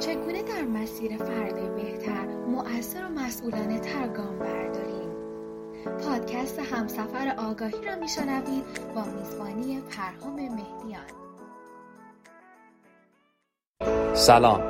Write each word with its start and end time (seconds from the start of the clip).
چگونه 0.00 0.42
در 0.42 0.62
مسیر 0.62 1.16
فرد 1.16 1.74
بهتر 1.76 2.26
مؤثر 2.48 3.04
و 3.04 3.08
مسئولانه 3.08 3.78
تر 3.78 4.08
گام 4.08 4.38
برداریم؟ 4.38 5.10
پادکست 6.06 6.58
همسفر 6.58 7.34
آگاهی 7.38 7.86
را 7.86 7.96
میشنوید 8.00 8.64
با 8.94 9.02
میزبانی 9.18 9.80
پرهام 9.80 10.34
مهدیان. 10.34 11.02
سلام. 14.14 14.62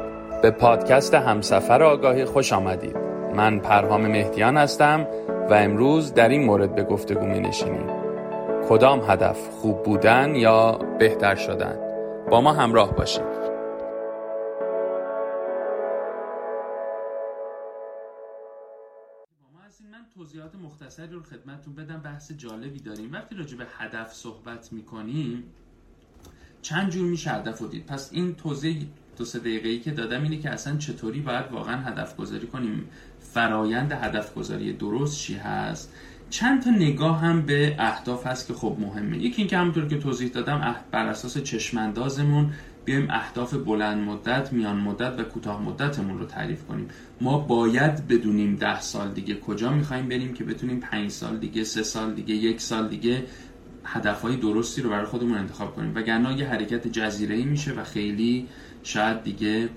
به 0.43 0.51
پادکست 0.51 1.15
همسفر 1.15 1.83
آگاهی 1.83 2.24
خوش 2.24 2.53
آمدید. 2.53 2.97
من 3.35 3.58
پرهام 3.58 4.06
مهدیان 4.06 4.56
هستم 4.56 5.06
و 5.51 5.54
امروز 5.54 6.15
در 6.15 6.28
این 6.28 6.44
مورد 6.44 6.74
به 6.74 6.85
گفتگو 6.85 7.26
می 7.26 7.40
نشینیم 7.40 7.87
کدام 8.69 9.10
هدف 9.10 9.49
خوب 9.49 9.83
بودن 9.83 10.35
یا 10.35 10.78
بهتر 10.99 11.35
شدن؟ 11.35 11.78
با 12.31 12.40
ما 12.40 12.53
همراه 12.53 12.94
باشید. 12.94 13.40
مختصری 20.90 21.12
رو 21.12 21.22
خدمتتون 21.22 21.74
بدم. 21.74 22.00
بحث 22.00 22.32
جالبی 22.32 22.80
داریم. 22.80 23.12
وقتی 23.12 23.34
راجع 23.34 23.56
به 23.56 23.66
هدف 23.78 24.12
صحبت 24.12 24.72
می‌کنیم 24.72 25.44
چند 26.62 26.90
جور 26.90 27.08
میشه 27.08 27.30
هدف 27.30 27.58
رو 27.58 27.68
دید. 27.68 27.86
پس 27.86 28.10
این 28.12 28.34
توضیح 28.34 28.86
دو 29.18 29.24
سه 29.24 29.38
دقیقه 29.38 29.78
که 29.78 29.90
دادم 29.90 30.22
اینه 30.22 30.38
که 30.38 30.50
اصلا 30.50 30.76
چطوری 30.76 31.20
باید 31.20 31.52
واقعا 31.52 31.76
هدف 31.76 32.16
گذاری 32.16 32.46
کنیم. 32.46 32.88
فرایند 33.20 33.92
هدف 33.92 34.34
گذاری 34.34 34.72
درست 34.72 35.18
چی 35.18 35.34
هست؟ 35.34 35.92
چند 36.30 36.62
تا 36.62 36.70
نگاه 36.70 37.20
هم 37.20 37.42
به 37.42 37.77
اهداف 37.78 38.27
هست 38.27 38.46
که 38.46 38.54
خب 38.54 38.77
مهمه. 38.80 39.18
یکی 39.18 39.42
اینکه 39.42 39.58
همونطور 39.58 39.88
که 39.88 39.98
توضیح 39.98 40.28
دادم 40.28 40.77
بر 40.91 41.06
اساس 41.06 41.38
چشماندازمون 41.38 42.52
بیایم 42.90 43.08
اهداف 43.10 43.54
بلند 43.54 44.08
مدت، 44.08 44.52
میان 44.52 44.76
مدت 44.76 45.18
و 45.18 45.22
کوتاه 45.22 45.62
مدتمون 45.62 46.18
رو 46.18 46.26
تعریف 46.26 46.64
کنیم. 46.64 46.88
ما 47.20 47.38
باید 47.38 48.08
بدونیم 48.08 48.56
ده 48.56 48.80
سال 48.80 49.12
دیگه 49.12 49.34
کجا 49.34 49.72
می‌خوایم 49.72 50.08
بریم 50.08 50.34
که 50.34 50.44
بتونیم 50.44 50.80
پنج 50.80 51.10
سال 51.10 51.36
دیگه 51.36 51.64
سه 51.64 51.82
سال 51.82 52.14
دیگه 52.14 52.34
یک 52.34 52.60
سال 52.60 52.88
دیگه 52.88 53.22
هدفهای 53.84 54.36
درستی 54.36 54.83
رو 54.83 54.91
برای 54.91 55.06
خودمون 55.06 55.39
انتخاب 55.39 55.77
کنیم. 55.77 55.92
وگرنه 55.95 56.39
یه 56.39 56.48
حرکت 56.48 56.89
جزیره 56.89 57.45
میشه 57.45 57.73
و 57.73 57.84
خیلی 57.84 58.47
شاید 58.83 59.22
دیگه 59.22 59.69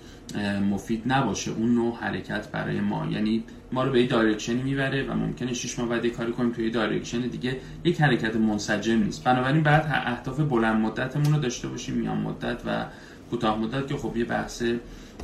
مفید 0.72 1.04
نباشه. 1.06 1.52
اون 1.52 1.76
نوع 1.76 1.96
حرکت 1.96 2.48
برای 2.48 2.80
ما. 2.80 3.08
یعنی 3.12 3.44
ما 3.72 3.84
رو 3.84 3.92
به 3.92 4.02
یه 4.02 4.08
direction 4.08 4.56
ی 4.56 4.62
می‌بره 4.62 5.04
و 5.04 5.14
ممکنه 5.14 5.54
شش 5.54 5.80
ماه 5.80 5.90
بعد 5.90 6.08
کاری 6.08 6.32
کنیم 6.32 6.52
توی 6.52 6.70
direction 6.70 7.20
دیگه. 7.20 7.58
یک 7.84 8.02
حرکت 8.02 8.36
منسجم 8.36 9.04
نیست. 9.04 9.24
بنابراین 9.24 9.64
بعد 9.64 9.86
اهداف 10.06 10.40
بلند 10.40 10.82
مدتمون 10.82 11.34
رو 11.34 11.40
داشته 11.40 11.68
باشیم. 11.68 11.96
میان 11.96 12.18
مدت 12.18 12.62
و 12.66 12.86
کوتاه 13.30 13.60
مدت 13.60 13.88
که 13.88 13.98
خب 13.98 14.18
یه 14.18 14.26
بحث 14.26 14.64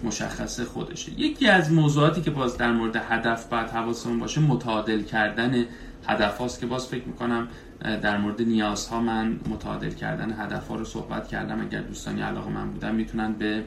مشخص 0.03 0.59
خودشه. 0.59 1.19
یکی 1.19 1.47
از 1.47 1.71
موضوعاتی 1.71 2.21
که 2.21 2.31
باز 2.31 2.57
در 2.57 2.71
مورد 2.71 2.95
هدف 2.95 3.45
باید 3.45 3.69
حواسمون 3.69 4.19
باشه 4.19 4.41
متعادل 4.41 5.01
کردن 5.01 5.65
هدف 6.07 6.37
هاست 6.37 6.59
که 6.59 6.65
باز 6.65 6.87
فکر 6.87 7.05
می‌کنم 7.05 7.47
در 7.81 8.17
مورد 8.17 8.41
نیازها 8.41 9.01
من 9.01 9.39
متعادل 9.49 9.89
کردن 9.89 10.35
هدف 10.39 10.67
ها 10.67 10.75
رو 10.75 10.85
صحبت 10.85 11.27
کردم. 11.27 11.61
اگر 11.61 11.81
دوستانی 11.81 12.21
علاقه‌مند 12.21 12.71
بودن 12.71 12.95
می‌تونن 12.95 13.33
به 13.33 13.63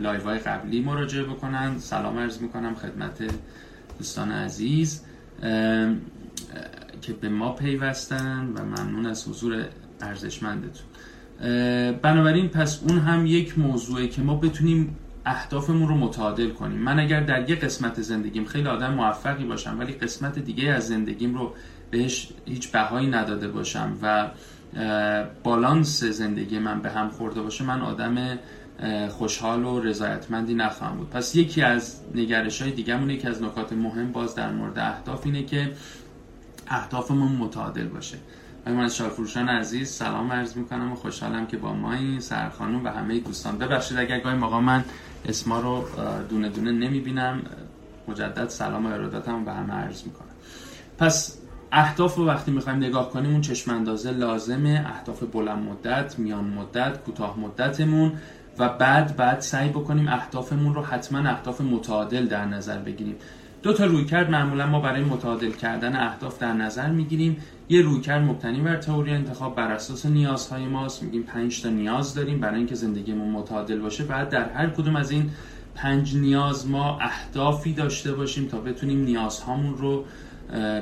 live 0.00 0.22
های 0.22 0.38
قبلی 0.38 0.80
مراجعه 0.80 1.24
بکنن. 1.24 1.78
سلام 1.78 2.18
عرض 2.18 2.42
می‌کنم 2.42 2.74
خدمت 2.74 3.22
دوستان 3.98 4.32
عزیز 4.32 5.04
که 7.02 7.12
به 7.20 7.28
ما 7.28 7.52
پیوستن 7.52 8.52
و 8.54 8.64
ممنون 8.64 9.06
از 9.06 9.28
حضور 9.28 9.64
ارزشمندتون. 10.00 10.86
بنابراین 12.02 12.48
پس 12.48 12.82
اون 12.88 12.98
هم 12.98 13.26
یک 13.26 13.58
موضوعه 13.58 14.08
که 14.08 14.22
ما 14.22 14.36
بتونیم 14.36 14.96
اهدافمون 15.26 15.88
رو 15.88 15.96
متعادل 15.96 16.50
کنیم. 16.50 16.78
من 16.78 17.00
اگر 17.00 17.20
در 17.20 17.50
یک 17.50 17.60
قسمت 17.60 18.02
زندگیم 18.02 18.44
خیلی 18.44 18.68
آدم 18.68 18.94
موفقی 18.94 19.44
باشم 19.44 19.76
ولی 19.78 19.92
قسمت 19.92 20.38
دیگه 20.38 20.70
از 20.70 20.88
زندگیم 20.88 21.34
رو 21.34 21.54
بهش 21.92 22.28
هیچ 22.44 22.70
بهایی 22.70 23.06
نداده 23.06 23.48
باشم 23.48 23.98
و 24.02 24.30
بالانس 25.42 26.04
زندگی 26.04 26.58
من 26.58 26.82
به 26.82 26.90
هم 26.90 27.08
خورده 27.08 27.42
باشه 27.42 27.64
من 27.64 27.80
آدم 27.80 28.38
خوشحال 29.08 29.64
و 29.64 29.80
رضایتمندی 29.80 30.54
نخواهم 30.54 30.96
بود. 30.96 31.10
پس 31.10 31.36
یکی 31.36 31.62
از 31.62 32.00
نگرش 32.14 32.62
های 32.62 32.70
دیگه 32.70 33.12
یکی 33.12 33.28
از 33.28 33.42
نکات 33.42 33.72
مهم 33.72 34.12
باز 34.12 34.34
در 34.34 34.52
مورد 34.52 34.78
اهداف 34.78 35.26
اینه 35.26 35.44
که 35.44 35.72
اهدافمون 36.68 37.32
متعادل 37.32 37.86
باشه. 37.86 38.16
من 38.66 38.80
از 38.80 39.00
عزیز 39.36 39.90
سلام 39.90 40.32
عرض 40.32 40.56
می‌کنم 40.56 40.92
و 40.92 40.94
خوشحالم 40.94 41.46
که 41.46 41.56
با 41.56 41.72
ما 41.72 41.92
این 41.92 42.20
سرخانون 42.20 42.82
و 42.82 42.88
همه 42.88 43.18
دوستان. 43.18 43.58
ببخشید 43.58 43.98
اگر 43.98 44.20
گاهی 44.20 44.36
موقع 44.36 44.58
من 44.58 44.84
اسما 45.28 45.60
رو 45.60 45.84
دونه 46.28 46.48
دونه 46.48 46.72
نمی‌بینم. 46.72 47.42
مجدد 48.08 48.48
سلام 48.48 48.86
و 48.86 48.88
ارادتم 48.88 49.44
به 49.44 49.52
همه 49.52 49.72
عرض 49.72 50.02
می‌کنم. 50.02 50.28
پس 50.98 51.38
اهداف 51.72 52.14
رو 52.16 52.26
وقتی 52.26 52.50
می‌خوایم 52.50 52.78
نگاه 52.78 53.10
کنیم 53.10 53.30
اون 53.30 53.40
چشم 53.40 53.70
اندازه 53.70 54.10
لازمه. 54.10 54.86
اهداف 54.94 55.22
بلند 55.22 55.58
مدت 55.58 56.18
میان 56.18 56.44
مدت 56.44 56.98
کوتاه 57.04 57.40
مدتمون. 57.40 58.12
و 58.58 58.68
بعد 58.68 59.16
بعد 59.16 59.40
سعی 59.40 59.68
بکنیم 59.68 60.08
اهدافمون 60.08 60.74
رو 60.74 60.82
حتما 60.82 61.28
اهداف 61.28 61.60
متعادل 61.60 62.26
در 62.26 62.44
نظر 62.44 62.78
بگیریم. 62.78 63.16
دو 63.62 63.72
تا 63.72 63.84
روی 63.84 64.04
کرد 64.04 64.30
معمولا 64.30 64.66
ما 64.66 64.80
برای 64.80 65.04
متعادل 65.04 65.50
کردن 65.50 65.96
اهداف 65.96 66.38
در 66.38 66.52
نظر 66.52 66.88
می‌گیریم. 66.88 67.36
یه 67.68 67.82
رویکرد 67.82 68.22
مبتنی 68.22 68.60
بر 68.60 68.76
تئوری 68.76 69.10
انتخاب 69.10 69.56
بر 69.56 69.72
اساس 69.72 70.06
نیازهای 70.06 70.64
ماست. 70.64 71.02
میگیم 71.02 71.22
پنج 71.22 71.62
تا 71.62 71.68
نیاز 71.68 72.14
داریم 72.14 72.40
برای 72.40 72.56
اینکه 72.56 72.74
زندگیمون 72.74 73.30
متعادل 73.30 73.78
باشه. 73.78 74.04
بعد 74.04 74.28
در 74.28 74.48
هر 74.48 74.66
کدوم 74.70 74.96
از 74.96 75.10
این 75.10 75.30
پنج 75.74 76.16
نیاز 76.16 76.68
ما 76.68 76.98
اهدافی 77.00 77.72
داشته 77.72 78.12
باشیم 78.12 78.48
تا 78.48 78.58
بتونیم 78.58 79.04
نیازهامون 79.04 79.76
رو 79.76 80.04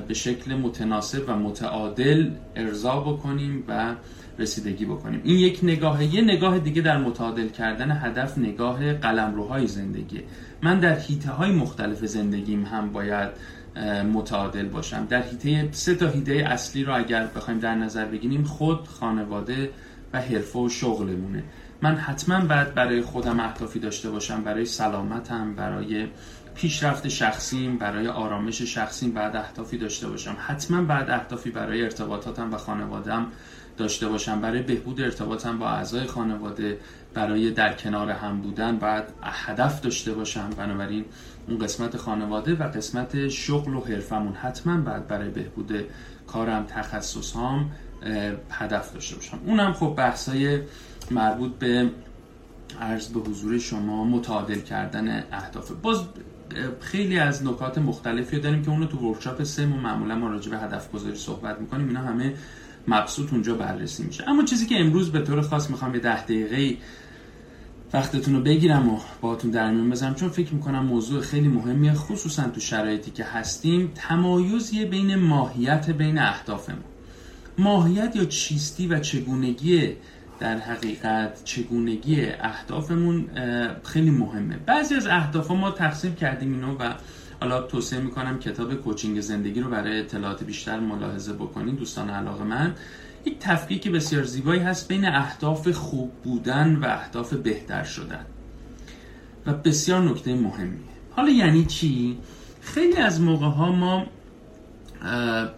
به 0.08 0.14
شکل 0.14 0.54
متناسب 0.54 1.24
و 1.28 1.36
متعادل 1.36 2.30
ارضا 2.56 3.00
بکنیم 3.00 3.64
و 3.68 3.94
رسیدگی 4.38 4.84
بکنیم. 4.84 5.20
این 5.24 5.38
یک 5.38 5.60
نگاه 5.62 6.04
یه 6.14 6.22
نگاه 6.22 6.58
دیگه 6.58 6.82
در 6.82 6.98
متعادل 6.98 7.48
کردن 7.48 7.90
هدف 7.90 8.38
نگاه 8.38 8.94
قلمروهای 8.94 9.66
زندگی 9.66 10.20
من 10.62 10.78
در 10.80 10.98
حیطه 10.98 11.30
های 11.30 11.52
مختلف 11.52 12.04
زندگیم 12.06 12.64
هم 12.64 12.92
باید 12.92 13.30
متعادل 14.12 14.68
باشم. 14.68 15.06
در 15.06 15.22
حیطه 15.22 15.68
سه 15.72 15.94
تا 15.94 16.08
حیطه 16.08 16.32
اصلی 16.32 16.84
رو 16.84 16.96
اگر 16.96 17.26
بخوایم 17.26 17.60
در 17.60 17.74
نظر 17.74 18.04
بگیریم 18.04 18.44
خود 18.44 18.88
خانواده 18.88 19.70
و 20.12 20.20
حرفه 20.20 20.58
و 20.58 20.68
شغلمونه. 20.68 21.42
من 21.82 21.94
حتما 21.94 22.44
باید 22.44 22.74
برای 22.74 23.02
خودم 23.02 23.40
اهدافی 23.40 23.78
داشته 23.78 24.10
باشم 24.10 24.44
برای 24.44 24.64
سلامتم 24.64 25.54
برای 25.54 26.06
پیشرفت 26.54 27.08
شخصیم 27.08 27.78
برای 27.78 28.08
آرامش 28.08 28.62
شخصیم 28.62 29.12
بعد 29.12 29.36
اهدافی 29.36 29.78
داشته 29.78 30.08
باشم. 30.08 30.36
حتما 30.46 30.82
بعد 30.82 31.10
اهدافی 31.10 31.50
برای 31.50 31.82
ارتباطاتم 31.82 32.54
و 32.54 32.56
خانوادم 32.56 33.26
داشته 33.76 34.08
باشم. 34.08 34.40
برای 34.40 34.62
بهبود 34.62 35.00
ارتباطم 35.00 35.58
با 35.58 35.68
اعضای 35.68 36.06
خانواده 36.06 36.78
برای 37.14 37.50
در 37.50 37.74
کنار 37.74 38.10
هم 38.10 38.40
بودن 38.40 38.76
بعد 38.76 39.12
هدف 39.22 39.80
داشته 39.80 40.12
باشم. 40.12 40.50
بنابراین 40.50 41.04
اون 41.48 41.58
قسمت 41.58 41.96
خانواده 41.96 42.54
و 42.54 42.62
قسمت 42.62 43.28
شغل 43.28 43.74
و 43.74 43.80
حرفمون 43.80 44.32
حتما 44.32 44.80
بعد 44.80 45.06
برای 45.06 45.30
بهبود 45.30 45.84
کارم 46.26 46.64
تخصصام 46.64 47.70
هدف 48.50 48.94
داشته 48.94 49.16
باشم. 49.16 49.38
اونم 49.46 49.72
خب 49.72 49.94
بحثای 49.96 50.60
مربوط 51.10 51.52
به 51.52 51.90
عرض 52.80 53.08
به 53.08 53.20
حضور 53.20 53.58
شما 53.58 54.04
متعادل 54.04 54.60
کردن 54.60 55.24
اهداف. 55.32 55.70
باز 55.70 56.04
خیلی 56.80 57.18
از 57.18 57.46
نکات 57.46 57.78
مختلفی 57.78 58.40
داریم 58.40 58.62
که 58.62 58.70
اونو 58.70 58.86
تو 58.86 58.98
ورکشاپ 58.98 59.42
سه 59.42 59.66
ما 59.66 59.76
معمولا 59.76 60.14
ما 60.14 60.28
راجع 60.28 60.50
به 60.50 60.58
هدف 60.58 60.92
گذاری 60.92 61.16
صحبت 61.16 61.60
می‌کنیم. 61.60 61.88
اینا 61.88 62.00
همه 62.00 62.34
مبسوط 62.88 63.32
اونجا 63.32 63.54
بررسی 63.54 64.02
میشه. 64.02 64.24
اما 64.28 64.44
چیزی 64.44 64.66
که 64.66 64.80
امروز 64.80 65.12
به 65.12 65.20
طور 65.20 65.40
خاص 65.40 65.70
می‌خوام 65.70 65.94
یه 65.94 66.00
ده 66.00 66.24
دقیقه 66.24 66.76
وقتتون 67.92 68.34
رو 68.34 68.40
بگیرم 68.40 68.88
و 68.88 68.98
باهاتون 69.20 69.50
در 69.50 69.70
میون 69.70 69.90
بذارم 69.90 70.14
چون 70.14 70.28
فکر 70.28 70.54
می‌کنم 70.54 70.84
موضوع 70.84 71.20
خیلی 71.20 71.48
مهمیه 71.48 71.94
خصوصا 71.94 72.48
تو 72.48 72.60
شرایطی 72.60 73.10
که 73.10 73.24
هستیم 73.24 73.92
تمایزی 73.94 74.84
بین 74.84 75.14
ماهیت 75.14 75.90
بین 75.90 76.18
اهدافمون 76.18 76.84
ماهیت 77.58 78.16
یا 78.16 78.24
چیستی 78.24 78.86
و 78.86 79.00
چگونگی 79.00 79.96
در 80.40 80.58
حقیقت 80.58 81.44
چگونگی 81.44 82.26
اهدافمون 82.26 83.26
خیلی 83.84 84.10
مهمه. 84.10 84.56
بعضی 84.56 84.94
از 84.94 85.06
اهداف 85.06 85.50
ما 85.50 85.70
تقسیم 85.70 86.14
کردیم 86.14 86.52
اینو 86.52 86.76
و 86.76 86.94
حالا 87.40 87.62
توصیه 87.62 87.98
می‌کنم 87.98 88.38
کتاب 88.38 88.74
کوچینگ 88.74 89.20
زندگی 89.20 89.60
رو 89.60 89.70
برای 89.70 90.00
اطلاعات 90.00 90.44
بیشتر 90.44 90.80
ملاحظه 90.80 91.32
بکنید 91.32 91.76
دوستان 91.76 92.10
علاقه 92.10 92.44
من. 92.44 92.74
یک 93.24 93.38
تفکیک 93.38 93.88
بسیار 93.88 94.24
زیبایی 94.24 94.60
هست 94.60 94.88
بین 94.88 95.04
اهداف 95.04 95.68
خوب 95.68 96.12
بودن 96.24 96.76
و 96.76 96.84
اهداف 96.84 97.32
بهتر 97.32 97.84
شدن. 97.84 98.26
و 99.46 99.52
بسیار 99.52 100.00
نکته 100.00 100.34
مهمیه. 100.34 100.80
حالا 101.10 101.30
یعنی 101.30 101.64
چی؟ 101.64 102.18
خیلی 102.60 102.96
از 102.96 103.20
موقع 103.20 103.46
ها 103.46 103.72
ما 103.72 104.06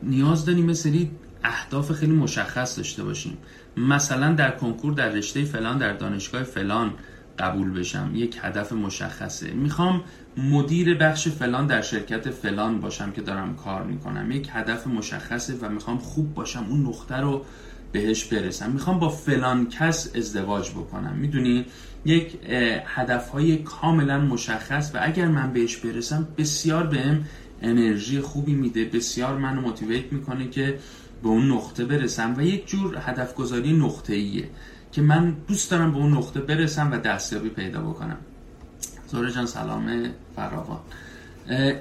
نیاز 0.02 0.44
داریم 0.44 0.72
سری 0.72 1.10
اهداف 1.44 1.92
خیلی 1.92 2.12
مشخص 2.12 2.76
داشته 2.76 3.04
باشیم. 3.04 3.38
مثلا 3.76 4.34
در 4.34 4.50
کنکور 4.50 4.92
در 4.92 5.08
رشته 5.08 5.44
فلان 5.44 5.78
در 5.78 5.92
دانشگاه 5.92 6.42
فلان 6.42 6.94
قبول 7.38 7.78
بشم. 7.78 8.10
یک 8.14 8.38
هدف 8.42 8.72
مشخصه. 8.72 9.50
می‌خوام 9.50 10.04
مدیر 10.36 10.94
بخش 10.94 11.28
فلان 11.28 11.66
در 11.66 11.82
شرکت 11.82 12.30
فلان 12.30 12.80
باشم 12.80 13.12
که 13.12 13.20
دارم 13.20 13.56
کار 13.56 13.82
می‌کنم. 13.82 14.30
یک 14.32 14.48
هدف 14.52 14.86
مشخصه 14.86 15.54
و 15.60 15.68
می‌خوام 15.68 15.98
خوب 15.98 16.34
باشم. 16.34 16.66
اون 16.68 16.86
نقطه 16.86 17.16
رو 17.16 17.44
بهش 17.92 18.24
برسم. 18.24 18.70
می‌خوام 18.70 18.98
با 18.98 19.08
فلان 19.08 19.68
کس 19.68 20.16
ازدواج 20.16 20.70
بکنم. 20.70 21.12
می‌دونی؟ 21.12 21.66
یک 22.04 22.38
هدف 22.86 23.28
های 23.28 23.56
کاملا 23.56 24.18
مشخص 24.18 24.90
و 24.94 24.98
اگر 25.02 25.28
من 25.28 25.52
بهش 25.52 25.76
برسم 25.76 26.28
بسیار 26.38 26.86
بهم 26.86 27.24
انرژی 27.62 28.20
خوبی 28.20 28.54
میده. 28.54 28.84
بسیار 28.84 29.38
منو 29.38 29.60
موتیویت 29.60 30.12
می‌کنه 30.12 30.48
که 30.48 30.78
به 31.22 31.28
اون 31.28 31.52
نقطه 31.52 31.84
برسم 31.84 32.34
و 32.36 32.42
یک 32.42 32.68
جور 32.68 32.98
هدف 33.00 33.34
گذاری 33.34 33.72
نقطه 33.72 34.14
ایه 34.14 34.50
که 34.92 35.02
من 35.02 35.36
دوست 35.48 35.70
دارم 35.70 35.92
به 35.92 35.98
اون 35.98 36.12
نقطه 36.12 36.40
برسم 36.40 36.92
و 36.92 36.98
دستیابی 36.98 37.48
پیدا 37.48 37.80
بکنم. 37.80 38.16
زوره 39.08 39.32
جان 39.32 39.46
سلام 39.46 40.06
فراوان. 40.36 40.80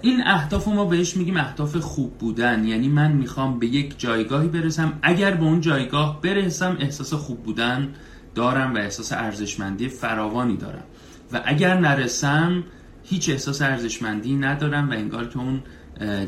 این 0.02 0.24
اهداف 0.26 0.68
ما 0.68 0.86
بهش 0.86 1.18
میگیم 1.18 1.38
اهداف 1.38 1.78
خوب 1.78 2.18
بودن. 2.18 2.66
یعنی 2.66 2.88
من 2.88 3.12
می‌خوام 3.12 3.60
به 3.60 3.68
یک 3.68 4.00
جایگاهی 4.00 4.48
برسم. 4.48 5.00
اگر 5.02 5.32
به 5.32 5.44
اون 5.44 5.62
جایگاه 5.62 6.22
برسم 6.22 6.78
احساس 6.80 7.14
خوب 7.14 7.44
بودن 7.44 7.94
دارم 8.36 8.76
و 8.76 8.78
احساس 8.78 9.14
ارزشمندی 9.14 9.88
فراوانی 9.88 10.58
دارم. 10.58 10.84
و 11.32 11.42
اگر 11.46 11.80
نرسم 11.80 12.64
هیچ 13.04 13.30
احساس 13.30 13.62
ارزشمندی 13.62 14.36
ندارم 14.36 14.90
و 14.90 14.94
انگار 14.94 15.28
که 15.28 15.40
اون 15.40 15.64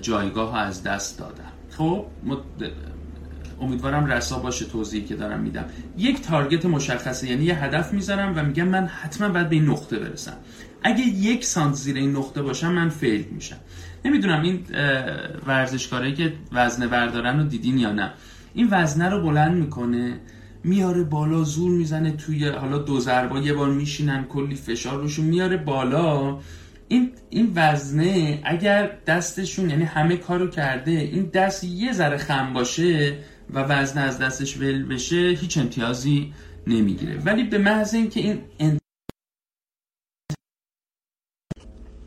جایگاه 0.01 0.51
ها 0.51 0.57
از 0.57 0.83
دست 0.83 1.19
دادم. 1.19 1.51
خب 1.77 2.05
امیدوارم 3.63 4.05
رسا 4.05 4.39
باشه 4.39 4.65
توضیحی 4.65 5.05
که 5.05 5.15
دارم 5.15 5.39
میدم. 5.39 5.65
یک 5.97 6.21
تارگت 6.21 6.65
مشخصه 6.65 7.29
یعنی 7.29 7.43
یه 7.43 7.63
هدف 7.63 7.93
می‌ذارم 7.93 8.33
و 8.35 8.43
میگم 8.43 8.67
من 8.67 8.85
حتما 8.85 9.29
باید 9.29 9.49
به 9.49 9.55
این 9.55 9.65
نقطه 9.65 9.99
برسم. 9.99 10.37
اگه 10.83 11.07
یک 11.07 11.45
سانت 11.45 11.75
زیر 11.75 11.95
این 11.95 12.15
نقطه 12.15 12.41
باشم 12.41 12.71
من 12.71 12.89
فیل 12.89 13.25
میشم. 13.31 13.57
نمی‌دونم 14.05 14.41
این 14.41 14.65
ورزشکاره 15.47 16.13
که 16.13 16.33
وزنه 16.51 16.87
بردارن 16.87 17.39
رو 17.39 17.43
دیدین 17.43 17.77
یا 17.77 17.91
نه. 17.91 18.11
این 18.53 18.67
وزنه 18.71 19.09
رو 19.09 19.21
بلند 19.21 19.55
می‌کنه 19.55 20.19
میاره 20.63 21.03
بالا 21.03 21.43
زور 21.43 21.71
می‌زنه 21.71 22.11
توی 22.11 22.47
حالا 22.47 22.77
دو 22.77 22.99
ضربا 22.99 23.39
یه 23.39 23.53
بار 23.53 23.69
میشینن 23.69 24.23
کلی 24.23 24.55
فشار 24.55 25.01
روشون 25.01 25.25
میاره 25.25 25.57
بالا. 25.57 26.39
این 26.87 27.11
این 27.29 27.51
وزنه 27.55 28.41
اگر 28.43 28.91
دستشون 29.07 29.69
یعنی 29.69 29.83
همه 29.83 30.17
کارو 30.17 30.47
کرده 30.47 30.91
این 30.91 31.29
دست 31.33 31.63
یه 31.63 31.91
ذره 31.91 32.17
خم 32.17 32.53
باشه 32.53 33.17
و 33.53 33.59
وزن 33.59 34.01
از 34.01 34.19
دستش 34.19 34.57
ول 34.57 34.83
بشه 34.83 35.15
هیچ 35.15 35.57
امتیازی 35.57 36.33
نمی‌گیره. 36.67 37.21
ولی 37.25 37.43
به 37.43 37.57
محض 37.57 37.93
اینکه 37.93 38.19
این 38.19 38.41
انت... 38.59 38.79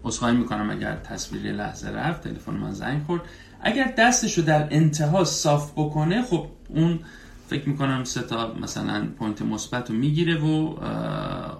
عذرخواهی 0.04 0.36
می‌کنم 0.36 0.70
اگر 0.70 0.96
تصویر 0.96 1.52
لحظه 1.52 1.88
رفت 1.88 2.22
تلفن 2.22 2.54
من 2.54 2.72
زنگ 2.72 3.02
خورد. 3.02 3.22
اگر 3.60 3.94
دستشو 3.98 4.42
در 4.42 4.68
انتها 4.70 5.24
صاف 5.24 5.72
بکنه 5.72 6.22
خب 6.22 6.46
اون 6.68 7.00
فکر 7.48 7.68
می‌کنم 7.68 8.04
سه 8.04 8.22
تا 8.22 8.54
مثلا 8.54 9.06
point 9.18 9.42
مثبت 9.42 9.90
رو 9.90 9.96
می‌گیره 9.96 10.40
و 10.40 10.46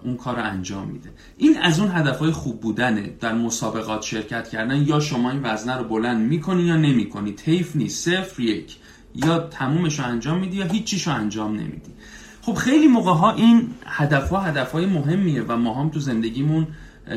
اون 0.04 0.16
کار 0.16 0.40
انجام 0.40 0.88
میده. 0.88 1.10
این 1.36 1.58
از 1.58 1.80
اون 1.80 1.90
هدف 1.90 2.18
های 2.18 2.30
خوب 2.30 2.60
بودنه 2.60 3.06
در 3.20 3.34
مسابقات 3.34 4.02
شرکت 4.02 4.48
کردن 4.48 4.82
یا 4.82 5.00
شما 5.00 5.30
این 5.30 5.40
وزنه 5.42 5.76
رو 5.76 5.84
بلند 5.84 6.28
می‌کنی 6.28 6.62
یا 6.62 6.76
نمی‌کنی. 6.76 7.32
طیف 7.32 7.76
نیست. 7.76 8.10
صفر 8.10 8.42
یک. 8.42 8.76
یا 9.16 9.38
تمومش 9.38 9.98
رو 9.98 10.06
انجام 10.06 10.38
میدی 10.38 10.56
یا 10.56 10.66
هیچیش 10.66 11.06
رو 11.06 11.14
انجام 11.14 11.54
نمیدی. 11.56 11.90
خب 12.42 12.54
خیلی 12.54 12.88
موقع 12.88 13.12
ها 13.12 13.32
این 13.32 13.68
هدف 13.86 14.28
ها 14.28 14.40
هدف 14.40 14.72
های 14.72 14.86
مهمیه 14.86 15.42
و 15.42 15.56
ما 15.56 15.74
هم 15.74 15.88
تو 15.88 16.00
زندگیمون 16.00 16.66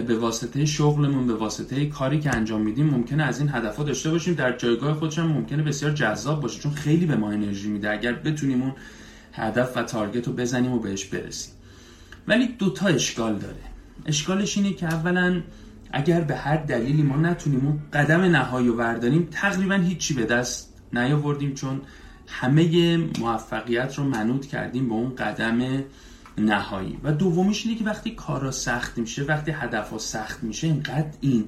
به 0.08 0.18
واسطه 0.18 0.66
شغلمون 0.66 1.28
به 1.28 1.34
واسطه 1.34 1.86
کاری 1.86 2.20
که 2.20 2.36
انجام 2.36 2.62
میدیم 2.62 2.86
ممکنه 2.90 3.24
از 3.24 3.40
این 3.40 3.50
هدف 3.50 3.78
ها 3.78 3.84
داشته 3.84 4.12
باشیم. 4.12 4.34
در 4.34 4.58
جایگاه 4.58 4.94
خودش 4.94 5.20
ممکنه 5.20 5.64
بسیار 5.64 5.92
جذاب 5.92 6.42
باشه 6.42 6.60
چون 6.60 6.72
خیلی 6.72 7.06
به 7.06 7.16
ما 7.16 7.32
انرژی 7.32 7.70
میده. 7.70 7.92
اگر 7.92 8.14
بتونیم 8.14 8.62
اون 8.62 8.74
هدف 9.34 9.78
و 9.78 9.84
تارگت 9.84 10.28
رو 10.28 10.34
بزنیم 10.34 10.72
و 10.72 10.80
بهش 10.80 11.06
برسیم. 11.06 11.54
ولی 12.28 12.48
دوتا 12.48 12.88
اشکال 12.88 13.36
داره. 13.36 13.56
اشکالش 14.06 14.58
اینه 14.58 14.74
که 14.74 14.86
اولا 14.86 15.42
اگر 15.92 16.22
به 16.22 16.36
هر 16.36 16.58
دلیلی 16.58 17.04
ما 17.04 17.16
نتونیم 17.16 17.66
اون 17.66 17.80
قدم 17.94 18.22
نهایی 18.22 18.68
رو 18.68 18.76
ورداریم 18.76 19.28
تقریبا 19.32 19.76
هیچی 19.76 20.14
به 20.14 20.26
دست 20.26 20.69
نیاوردیم 20.94 21.54
چون 21.54 21.82
همه 22.28 22.98
موفقیت 22.98 23.96
رو 23.96 24.04
منوط 24.04 24.46
کردیم 24.46 24.90
به 24.90 24.94
اون 24.94 25.16
قدم 25.16 25.84
نهایی. 26.38 26.98
و 27.04 27.12
دومیش 27.12 27.66
اینه 27.66 27.78
که 27.78 27.86
وقتی 27.86 28.12
کارا 28.12 28.52
سخت 28.52 28.98
میشه 28.98 29.24
وقتی 29.24 29.52
هدفها 29.52 29.98
سخت 29.98 30.44
میشه 30.44 30.68
اینقدر 30.68 31.14
این 31.22 31.46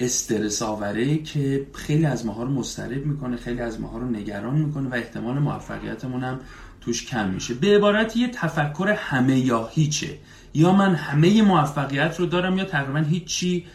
استرس 0.00 0.62
آوره 0.62 1.18
که 1.18 1.66
خیلی 1.74 2.06
از 2.06 2.26
ماها 2.26 2.42
رو 2.42 2.50
مضطرب 2.50 3.06
می‌کنه 3.06 3.36
خیلی 3.36 3.60
از 3.60 3.80
ماها 3.80 3.98
رو 3.98 4.10
نگران 4.10 4.56
می‌کنه 4.56 4.88
و 4.88 4.94
احتمال 4.94 5.38
موفقیتمون 5.38 6.24
هم 6.24 6.40
توش 6.80 7.06
کم 7.06 7.30
میشه. 7.30 7.54
به 7.54 7.76
عبارت 7.76 8.16
یه 8.16 8.28
تفکر 8.28 8.94
همه 8.98 9.38
یا 9.38 9.66
هیچه. 9.66 10.18
یا 10.54 10.72
من 10.72 10.94
همه 10.94 11.42
موفقیت 11.42 12.20
رو 12.20 12.26
دارم 12.26 12.58
یا 12.58 12.64
تقریبا 12.64 12.98
هیچی 12.98 13.66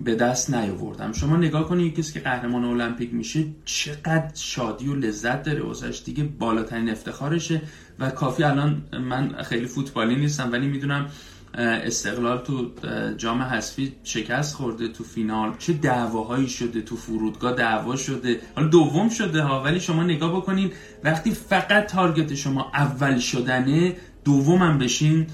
به 0.00 0.14
دست 0.14 0.54
نیاوردم. 0.54 1.12
شما 1.12 1.36
نگاه 1.36 1.68
کنید 1.68 1.94
کسی 1.94 2.12
که 2.12 2.20
قهرمان 2.20 2.64
المپیک 2.64 3.14
میشه 3.14 3.44
چقدر 3.64 4.30
شادی 4.34 4.88
و 4.88 4.94
لذت 4.94 5.42
داره 5.42 5.62
واسش. 5.62 6.02
دیگه 6.04 6.24
بالاترین 6.24 6.90
افتخارشه 6.90 7.62
و 7.98 8.10
کافی 8.10 8.42
الان 8.42 8.82
من 8.92 9.42
خیلی 9.42 9.66
فوتبالی 9.66 10.16
نیستم 10.16 10.52
ولی 10.52 10.66
می‌دونم 10.66 11.06
استقلال 11.54 12.38
تو 12.38 12.70
جام 13.16 13.42
حذفی 13.42 13.92
شکست 14.04 14.54
خورده 14.54 14.88
تو 14.88 15.04
فینال. 15.04 15.54
چه 15.58 15.72
دعواهایی 15.72 16.48
شده 16.48 16.82
تو 16.82 16.96
فرودگاه 16.96 17.52
دعوا 17.52 17.96
شده. 17.96 18.40
حالا 18.54 18.68
دوم 18.68 19.08
شده 19.08 19.42
ها 19.42 19.62
ولی 19.62 19.80
شما 19.80 20.02
نگاه 20.02 20.36
بکنین 20.36 20.72
وقتی 21.04 21.30
فقط 21.30 21.86
تارگت 21.86 22.34
شما 22.34 22.70
اول 22.74 23.18
شدنه 23.18 23.96
دومم 24.24 24.78
بشین. 24.78 25.26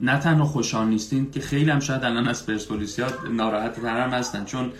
نه 0.00 0.18
تنها 0.22 0.44
خوشحال 0.44 0.88
نیستین 0.88 1.30
که 1.30 1.40
خیلی 1.40 1.70
هم 1.70 1.80
شاید 1.80 2.04
الان 2.04 2.28
از 2.28 2.46
پرسپولیسیا 2.46 3.06
ناراحت 3.32 3.80
ترم 3.80 4.10
هستن 4.10 4.44
چون 4.44 4.72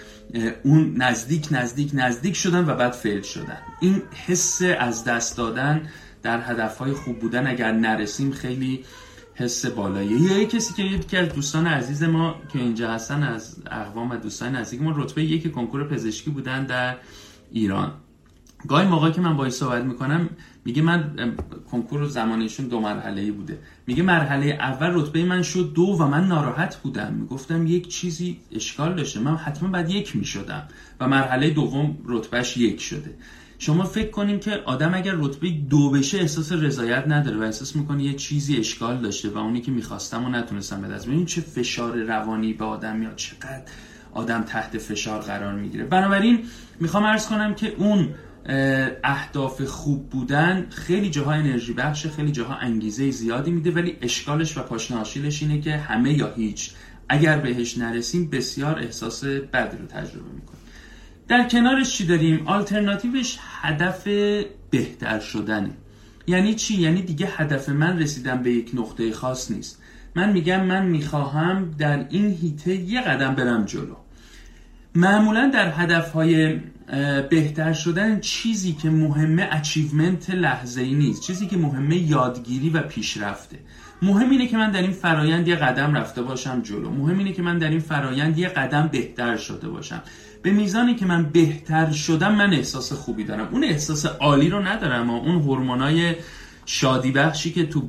اون 0.62 0.94
نزدیک 0.96 1.48
نزدیک 1.50 1.90
نزدیک 1.94 2.36
شدن 2.36 2.68
و 2.68 2.74
بعد 2.74 2.92
فیل 2.92 3.22
شدن. 3.22 3.58
این 3.80 4.02
حس 4.26 4.62
از 4.78 5.04
دست 5.04 5.36
دادن 5.36 5.88
در 6.22 6.40
هدفهای 6.40 6.92
خوب 6.92 7.18
بودن 7.18 7.46
اگر 7.46 7.72
نرسیم 7.72 8.32
خیلی 8.32 8.84
حس 9.34 9.66
بالاییه. 9.66 10.38
یه 10.38 10.46
کسی 10.46 10.74
که 10.74 10.82
یکی 10.82 11.16
از 11.16 11.28
دوستان 11.28 11.66
عزیز 11.66 12.02
ما 12.02 12.34
که 12.52 12.58
اینجا 12.58 12.90
هستن 12.90 13.22
از 13.22 13.56
اقوام 13.70 14.10
و 14.10 14.16
دوستان 14.16 14.56
نزدیک 14.56 14.82
ما 14.82 14.92
رتبه 14.96 15.24
یک 15.24 15.52
کنکور 15.52 15.88
پزشکی 15.88 16.30
بودن 16.30 16.66
در 16.66 16.96
ایران. 17.52 17.92
گاهی 18.68 18.86
موقع 18.86 19.10
که 19.10 19.20
من 19.20 19.36
باهاش 19.36 19.52
صحبت 19.52 19.84
می‌کنم 19.84 20.30
میگه 20.64 20.82
من 20.82 21.14
کنکور 21.70 22.08
زمانشون 22.08 22.66
دو 22.66 22.80
مرحله 22.80 23.22
ای 23.22 23.30
بوده. 23.30 23.58
میگه 23.86 24.02
مرحله 24.02 24.46
اول 24.46 24.90
رتبه 24.94 25.24
من 25.24 25.42
شد 25.42 25.72
دو 25.74 25.82
و 25.82 26.06
من 26.06 26.28
ناراحت 26.28 26.76
بودم. 26.76 27.12
می‌گفتم 27.12 27.66
یک 27.66 27.88
چیزی 27.88 28.40
اشکال 28.52 28.94
داشته. 28.94 29.20
من 29.20 29.36
حتما 29.36 29.68
بعد 29.68 29.90
یک 29.90 30.16
می‌شدم 30.16 30.68
و 31.00 31.08
مرحله 31.08 31.50
دوم 31.50 31.98
رتبهش 32.04 32.56
یک 32.56 32.80
شده. 32.80 33.14
شما 33.58 33.84
فکر 33.84 34.10
کنین 34.10 34.40
که 34.40 34.62
آدم 34.64 34.94
اگر 34.94 35.14
رتبه 35.16 35.50
دو 35.50 35.90
بشه 35.90 36.18
احساس 36.18 36.52
رضایت 36.52 37.04
نداره 37.08 37.36
و 37.38 37.42
احساس 37.42 37.76
می‌کنه 37.76 38.04
یه 38.04 38.14
چیزی 38.14 38.56
اشکال 38.56 38.96
داشته 38.96 39.30
و 39.30 39.38
اونی 39.38 39.60
که 39.60 39.70
می‌خواستم 39.70 40.24
و 40.24 40.28
نتونستم 40.28 40.80
به 40.82 40.88
دست 40.88 41.06
ببین 41.06 41.26
چه 41.26 41.40
فشار 41.40 41.96
روانی 41.96 42.52
به 42.52 42.64
آدم 42.64 42.96
میاد 42.96 43.16
چقدر 43.16 43.62
آدم 44.12 44.42
تحت 44.42 44.78
فشار 44.78 45.20
قرار 45.20 45.54
می‌گیره. 45.54 45.84
بنابراین 45.84 46.38
می‌خوام 46.80 47.04
ارز 47.04 47.28
کنم 47.28 47.54
که 47.54 47.74
اون 47.78 48.08
اهداف 49.04 49.62
خوب 49.62 50.10
بودن 50.10 50.66
خیلی 50.70 51.10
جاها 51.10 51.32
انرژی 51.32 51.72
بخشه 51.72 52.10
خیلی 52.10 52.32
جاها 52.32 52.54
انگیزه 52.54 53.10
زیادی 53.10 53.50
میده 53.50 53.70
ولی 53.70 53.96
اشکالش 54.00 54.58
و 54.58 54.62
پاشناشیلش 54.62 55.42
اینه 55.42 55.60
که 55.60 55.76
همه 55.76 56.12
یا 56.12 56.32
هیچ 56.34 56.70
اگر 57.08 57.38
بهش 57.38 57.78
نرسیم 57.78 58.30
بسیار 58.30 58.78
احساس 58.78 59.24
بدی 59.24 59.76
رو 59.76 59.86
تجربه 59.86 60.32
می‌کنیم. 60.34 60.62
در 61.28 61.48
کنارش 61.48 61.96
چی 61.96 62.06
داریم؟ 62.06 62.48
آلترناتیوش 62.48 63.38
هدف 63.40 64.08
بهتر 64.70 65.20
شدنه. 65.20 65.70
یعنی 66.26 66.54
چی؟ 66.54 66.74
یعنی 66.74 67.02
دیگه 67.02 67.28
هدف 67.36 67.68
من 67.68 67.98
رسیدن 67.98 68.42
به 68.42 68.52
یک 68.52 68.70
نقطه 68.74 69.12
خاص 69.12 69.50
نیست. 69.50 69.82
من 70.14 70.32
میگم 70.32 70.64
من 70.64 70.86
می‌خواهم 70.86 71.70
در 71.78 72.06
این 72.10 72.30
حیطه 72.30 72.74
یه 72.74 73.00
قدم 73.00 73.34
برم 73.34 73.64
جلو. 73.64 73.96
معمولا 74.94 75.50
در 75.54 75.72
هدفهای 75.72 76.60
بهتر 77.30 77.72
شدن 77.72 78.20
چیزی 78.20 78.72
که 78.72 78.90
مهمه 78.90 79.48
achievement 79.52 80.30
لحظه 80.30 80.80
ای 80.80 80.94
نیست. 80.94 81.22
چیزی 81.22 81.46
که 81.46 81.56
مهمه 81.56 81.96
یادگیری 81.96 82.70
و 82.70 82.82
پیشرفته. 82.82 83.58
مهم 84.02 84.30
اینه 84.30 84.46
که 84.46 84.56
من 84.56 84.70
در 84.70 84.82
این 84.82 84.92
فرایند 84.92 85.48
یه 85.48 85.56
قدم 85.56 85.94
رفته 85.94 86.22
باشم 86.22 86.62
جلو. 86.62 86.90
مهم 86.90 87.18
اینه 87.18 87.32
که 87.32 87.42
من 87.42 87.58
در 87.58 87.68
این 87.68 87.80
فرایند 87.80 88.38
یه 88.38 88.48
قدم 88.48 88.88
بهتر 88.92 89.36
شده 89.36 89.68
باشم. 89.68 90.02
به 90.42 90.50
میزانی 90.50 90.94
که 90.94 91.06
من 91.06 91.22
بهتر 91.22 91.90
شدم 91.90 92.34
من 92.34 92.52
احساس 92.52 92.92
خوبی 92.92 93.24
دارم. 93.24 93.48
اون 93.52 93.64
احساس 93.64 94.06
عالی 94.06 94.48
رو 94.48 94.62
ندارم 94.62 95.10
اون 95.10 95.42
هورمونای 95.42 96.14
شادی 96.66 97.12
بخشی 97.12 97.52
که 97.52 97.66
تو 97.66 97.88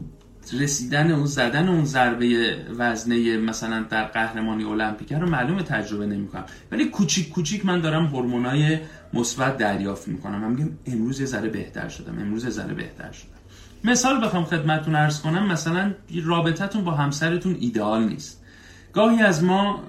رسیدن 0.59 1.11
اون 1.11 1.25
زدن 1.25 1.67
اون 1.67 1.85
ضربه 1.85 2.57
وزنه 2.77 3.37
مثلا 3.37 3.83
در 3.89 4.03
قهرمانی 4.03 4.63
المپیک 4.63 5.13
رو 5.13 5.29
معلومه 5.29 5.63
تجربه 5.63 6.05
نمی‌کنم. 6.05 6.45
ولی 6.71 6.85
کوچیک 6.85 7.29
کوچیک 7.29 7.65
من 7.65 7.81
دارم 7.81 8.05
هورمونای 8.05 8.79
مثبت 9.13 9.57
دریافت 9.57 10.07
می‌کنم 10.07 10.41
من 10.41 10.51
میگم 10.51 10.69
امروز 10.85 11.19
یه 11.19 11.25
ذره 11.25 11.49
بهتر 11.49 11.89
شدم 11.89 12.19
امروز 12.19 12.43
یه 12.43 12.49
ذره 12.49 12.73
بهتر 12.73 13.11
شدم. 13.11 13.29
مثال 13.83 14.25
بخوام 14.25 14.43
خدمتتون 14.43 14.95
عرض 14.95 15.21
کنم 15.21 15.47
مثلا 15.47 15.93
رابطتون 16.25 16.83
با 16.83 16.91
همسرتون 16.91 17.57
ایدئال 17.59 18.03
نیست. 18.03 18.43
گاهی 18.93 19.21
از 19.21 19.43
ما 19.43 19.83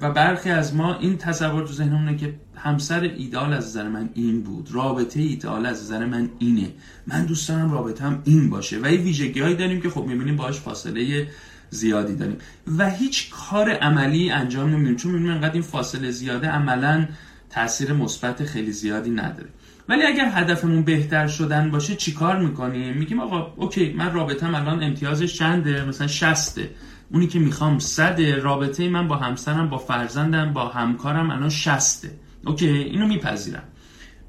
و 0.00 0.10
برخی 0.10 0.50
از 0.50 0.74
ما 0.74 0.98
این 0.98 1.18
تصور 1.18 1.66
تو 1.66 1.72
ذهنمونه 1.72 2.16
که 2.16 2.34
همسر 2.62 3.00
ایدال 3.00 3.52
از 3.52 3.66
نظر 3.66 3.88
من 3.88 4.10
این 4.14 4.42
بود. 4.42 4.68
رابطه 4.72 5.20
ایدال 5.20 5.66
از 5.66 5.82
نظر 5.82 6.06
من 6.06 6.30
اینه. 6.38 6.70
من 7.06 7.24
دوست 7.24 7.48
دارم 7.48 7.72
رابطم 7.72 8.22
این 8.24 8.50
باشه. 8.50 8.78
و 8.82 8.92
یه 8.92 8.98
ویژگی 9.00 9.40
هایی 9.40 9.56
داریم 9.56 9.80
که 9.80 9.90
خب 9.90 10.04
می‌بینیم 10.04 10.36
باهاش 10.36 10.60
فاصله 10.60 11.26
زیادی 11.70 12.16
داریم. 12.16 12.36
و 12.78 12.90
هیچ 12.90 13.30
کار 13.30 13.70
عملی 13.70 14.30
انجام 14.30 14.70
نمیدیم. 14.70 14.96
چون 14.96 15.12
می‌بینیم 15.12 15.34
انقدر 15.34 15.52
این 15.52 15.62
فاصله 15.62 16.10
زیاده 16.10 16.48
عملا 16.48 17.08
تاثیر 17.50 17.92
مثبت 17.92 18.44
خیلی 18.44 18.72
زیادی 18.72 19.10
نداره. 19.10 19.48
ولی 19.88 20.02
اگر 20.02 20.30
هدفمون 20.34 20.82
بهتر 20.82 21.26
شدن 21.26 21.70
باشه 21.70 21.94
چیکار 21.94 22.38
می‌کنیم؟ 22.38 22.96
میگیم 22.96 23.20
آقا 23.20 23.52
اوکی 23.56 23.92
من 23.92 24.12
رابطم 24.12 24.54
الان 24.54 24.82
امتیازش 24.82 25.34
چنده؟ 25.34 25.84
مثلا 25.84 26.06
شسته. 26.06 26.70
اونی 27.10 27.26
که 27.26 27.38
می‌خوام 27.38 27.78
صد 27.78 28.20
رابطه 28.22 28.88
من 28.88 29.08
با 29.08 29.16
همسرم 29.16 29.70
با 29.70 29.78
فرزندم 29.78 30.52
با 30.52 30.68
همکارم 30.68 31.30
الان 31.30 31.48
شسته. 31.48 32.10
اوکی 32.46 32.68
اینو 32.68 33.06
میپذیرم. 33.06 33.62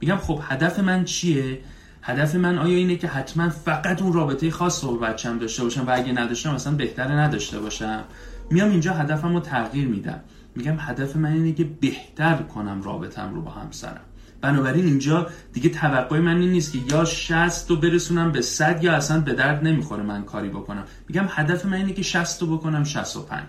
میگم 0.02 0.18
خب 0.18 0.40
هدف 0.44 0.80
من 0.80 1.06
چیه؟ 1.06 1.60
هدف 2.02 2.36
من 2.36 2.58
آیا 2.58 2.76
اینه 2.76 2.96
که 2.96 3.08
حتما 3.08 3.50
فقط 3.50 4.02
اون 4.02 4.14
رابطه 4.14 4.52
خاص 4.52 4.84
رو 4.84 4.98
بچم 4.98 5.40
داشته 5.40 5.64
باشم 5.64 5.88
و 5.88 5.92
اگه 5.94 6.12
نداشتم 6.12 6.54
مثلا 6.54 6.74
بهتره 6.76 7.12
نداشته 7.12 7.60
باشم؟ 7.60 8.04
میام 8.50 8.70
اینجا 8.70 8.94
هدفم 8.94 9.34
رو 9.34 9.40
تغییر 9.40 9.88
میدم. 9.88 10.20
میگم 10.56 10.76
هدف 10.80 11.16
من 11.16 11.34
اینه 11.34 11.52
که 11.54 11.64
بهتر 11.64 12.36
کنم 12.36 12.82
رابطم 12.82 13.34
رو 13.34 13.42
با 13.42 13.52
همسرم. 13.52 14.02
بنابراین 14.42 14.86
اینجا 14.86 15.28
دیگه 15.54 15.70
توقع 15.70 16.20
من 16.20 16.38
این 16.38 16.52
نیست 16.52 16.74
که 16.74 16.80
یا 16.92 17.06
60 17.06 17.70
رو 17.70 17.76
برسونم 17.76 18.32
به 18.32 18.42
100 18.42 18.84
یا 18.84 18.94
اصلا 18.94 19.20
به 19.20 19.34
درد 19.34 19.64
نمی‌خوره 19.64 20.04
من 20.04 20.24
کاری 20.24 20.50
بکنم. 20.50 20.84
میگم 21.08 21.26
هدف 21.30 21.66
من 21.66 21.74
اینه 21.74 21.94
که 21.94 22.04
60 22.04 22.42
رو 22.42 22.58
بکنم 22.58 22.84
65 22.84 23.44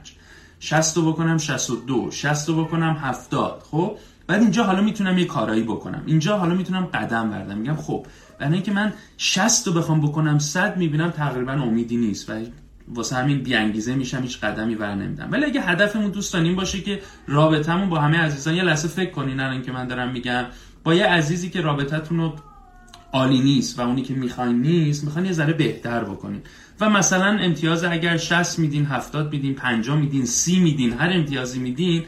60 0.60 0.96
رو 0.96 1.12
بکنم 1.12 1.38
62 1.38 2.10
60 2.10 2.48
رو 2.48 2.64
بکنم 2.64 2.96
70 3.00 3.62
خب؟ 3.70 3.96
بعد 4.26 4.42
اینجا 4.42 4.64
حالا 4.64 4.82
می‌تونم 4.82 5.18
یه 5.18 5.24
کارایی 5.24 5.62
بکنم. 5.62 6.02
اینجا 6.06 6.38
حالا 6.38 6.54
می‌تونم 6.54 6.84
قدم 6.84 7.30
بردم. 7.30 7.58
میگم 7.58 7.76
خب 7.76 8.06
برای 8.38 8.52
اینکه 8.52 8.72
من 8.72 8.92
60 9.16 9.66
رو 9.66 9.72
بخوام 9.72 10.00
بکنم 10.00 10.38
100 10.38 10.76
می‌بینم 10.76 11.10
تقریبا 11.10 11.52
امیدی 11.52 11.96
نیست 11.96 12.30
و 12.30 12.32
واسه 12.88 13.16
همین 13.16 13.42
بیانگیزه 13.42 13.94
میشم 13.94 14.22
هیچ 14.22 14.40
قدمی 14.40 14.74
ور 14.74 14.94
نمیدم. 14.94 15.28
ولی 15.30 15.44
اگه 15.44 15.60
هدفمون 15.60 16.10
دوستان 16.10 16.44
این 16.44 16.56
باشه 16.56 16.80
که 16.80 17.00
رابطمون 17.26 17.88
با 17.88 18.00
همه 18.00 18.18
عزیزان 18.18 18.54
یه 18.54 18.62
لحظه 18.62 18.88
فکر 18.88 19.10
کنین 19.10 19.40
الان 19.40 19.62
که 19.62 19.72
من 19.72 19.86
دارم 19.86 20.12
میگم 20.12 20.44
با 20.84 20.94
یه 20.94 21.06
عزیزی 21.06 21.50
که 21.50 21.60
رابطتون 21.60 22.18
رو 22.18 22.34
عالی 23.12 23.40
نیست 23.40 23.78
و 23.78 23.82
اونی 23.82 24.02
که 24.02 24.14
می‌خواین 24.14 24.62
نیست 24.62 25.04
می‌خواین 25.04 25.26
یه 25.26 25.32
ذره 25.32 25.52
بهتر 25.52 26.04
بکنین. 26.04 26.40
و 26.80 26.90
مثلا 26.90 27.38
امتیاز 27.38 27.84
اگر 27.84 28.16
60 28.16 28.58
میدین 28.58 28.86
70 28.86 29.32
میدین 29.32 29.54
50 29.54 29.96
میدین 29.96 30.24
30 30.24 30.60
میدین 30.60 30.92
هر 30.92 31.10
امتیازی 31.12 31.58
میدین 31.58 32.04